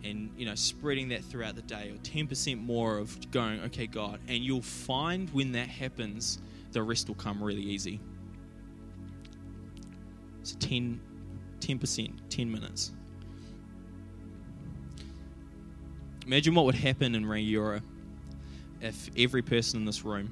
and 0.03 0.29
you 0.37 0.45
know 0.45 0.53
spreading 0.53 1.09
that 1.09 1.23
throughout 1.23 1.55
the 1.55 1.61
day 1.63 1.89
or 1.89 1.97
10% 2.01 2.61
more 2.63 2.99
of 2.99 3.31
going 3.31 3.59
okay 3.61 3.87
god 3.87 4.19
and 4.27 4.43
you'll 4.43 4.61
find 4.61 5.27
when 5.31 5.51
that 5.53 5.67
happens 5.67 6.37
the 6.71 6.83
rest 6.83 7.07
will 7.07 7.15
come 7.15 7.43
really 7.43 7.61
easy. 7.61 7.99
So 10.43 10.55
10 10.59 10.99
10% 11.59 12.13
10 12.29 12.51
minutes 12.51 12.91
imagine 16.27 16.53
what 16.53 16.65
would 16.65 16.75
happen 16.75 17.15
in 17.15 17.23
Rangiora 17.23 17.81
if 18.81 19.09
every 19.17 19.41
person 19.41 19.79
in 19.79 19.85
this 19.85 20.03
room 20.03 20.31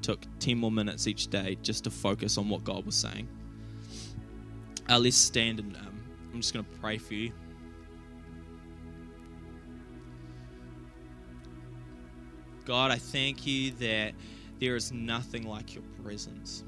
took 0.00 0.20
10 0.38 0.56
more 0.56 0.72
minutes 0.72 1.06
each 1.06 1.28
day 1.28 1.58
just 1.62 1.84
to 1.84 1.90
focus 1.90 2.38
on 2.38 2.48
what 2.48 2.64
God 2.64 2.86
was 2.86 2.96
saying. 2.96 3.28
Uh, 4.88 4.98
let's 4.98 5.14
stand 5.16 5.60
and 5.60 5.76
um, 5.76 6.02
I'm 6.32 6.40
just 6.40 6.54
going 6.54 6.64
to 6.64 6.70
pray 6.80 6.96
for 6.96 7.12
you. 7.12 7.32
God, 12.64 12.90
I 12.90 12.96
thank 12.96 13.46
you 13.46 13.72
that 13.72 14.14
there 14.58 14.74
is 14.74 14.90
nothing 14.90 15.46
like 15.46 15.74
your 15.74 15.84
presence. 16.02 16.64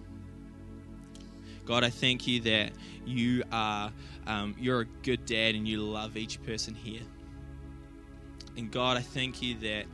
God, 1.64 1.84
I 1.84 1.90
thank 1.90 2.26
you 2.26 2.40
that 2.40 2.72
you 3.06 3.44
are 3.52 3.92
um, 4.26 4.54
you're 4.58 4.80
a 4.80 4.86
good 5.02 5.26
dad 5.26 5.54
and 5.54 5.66
you 5.66 5.78
love 5.78 6.16
each 6.16 6.42
person 6.42 6.74
here. 6.74 7.02
And 8.56 8.70
God, 8.70 8.96
I 8.96 9.00
thank 9.00 9.42
you 9.42 9.56
that 9.60 9.86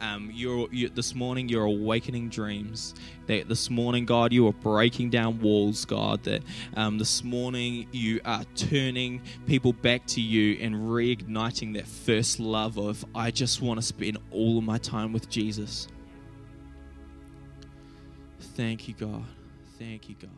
um, 0.00 0.30
you're, 0.32 0.68
you, 0.72 0.88
this 0.88 1.14
morning 1.14 1.48
you're 1.48 1.64
awakening 1.64 2.30
dreams. 2.30 2.94
That 3.26 3.48
this 3.48 3.70
morning, 3.70 4.06
God, 4.06 4.32
you 4.32 4.48
are 4.48 4.52
breaking 4.52 5.10
down 5.10 5.40
walls, 5.40 5.84
God. 5.84 6.24
That 6.24 6.42
um, 6.74 6.98
this 6.98 7.22
morning 7.22 7.86
you 7.92 8.20
are 8.24 8.44
turning 8.56 9.20
people 9.46 9.72
back 9.72 10.06
to 10.08 10.20
you 10.20 10.58
and 10.60 10.74
reigniting 10.74 11.74
that 11.74 11.86
first 11.86 12.40
love 12.40 12.78
of, 12.78 13.04
I 13.14 13.30
just 13.30 13.60
want 13.62 13.78
to 13.78 13.86
spend 13.86 14.18
all 14.30 14.58
of 14.58 14.64
my 14.64 14.78
time 14.78 15.12
with 15.12 15.28
Jesus. 15.28 15.86
Thank 18.56 18.88
you, 18.88 18.94
God. 18.94 19.24
Thank 19.78 20.08
you, 20.08 20.16
God. 20.20 20.30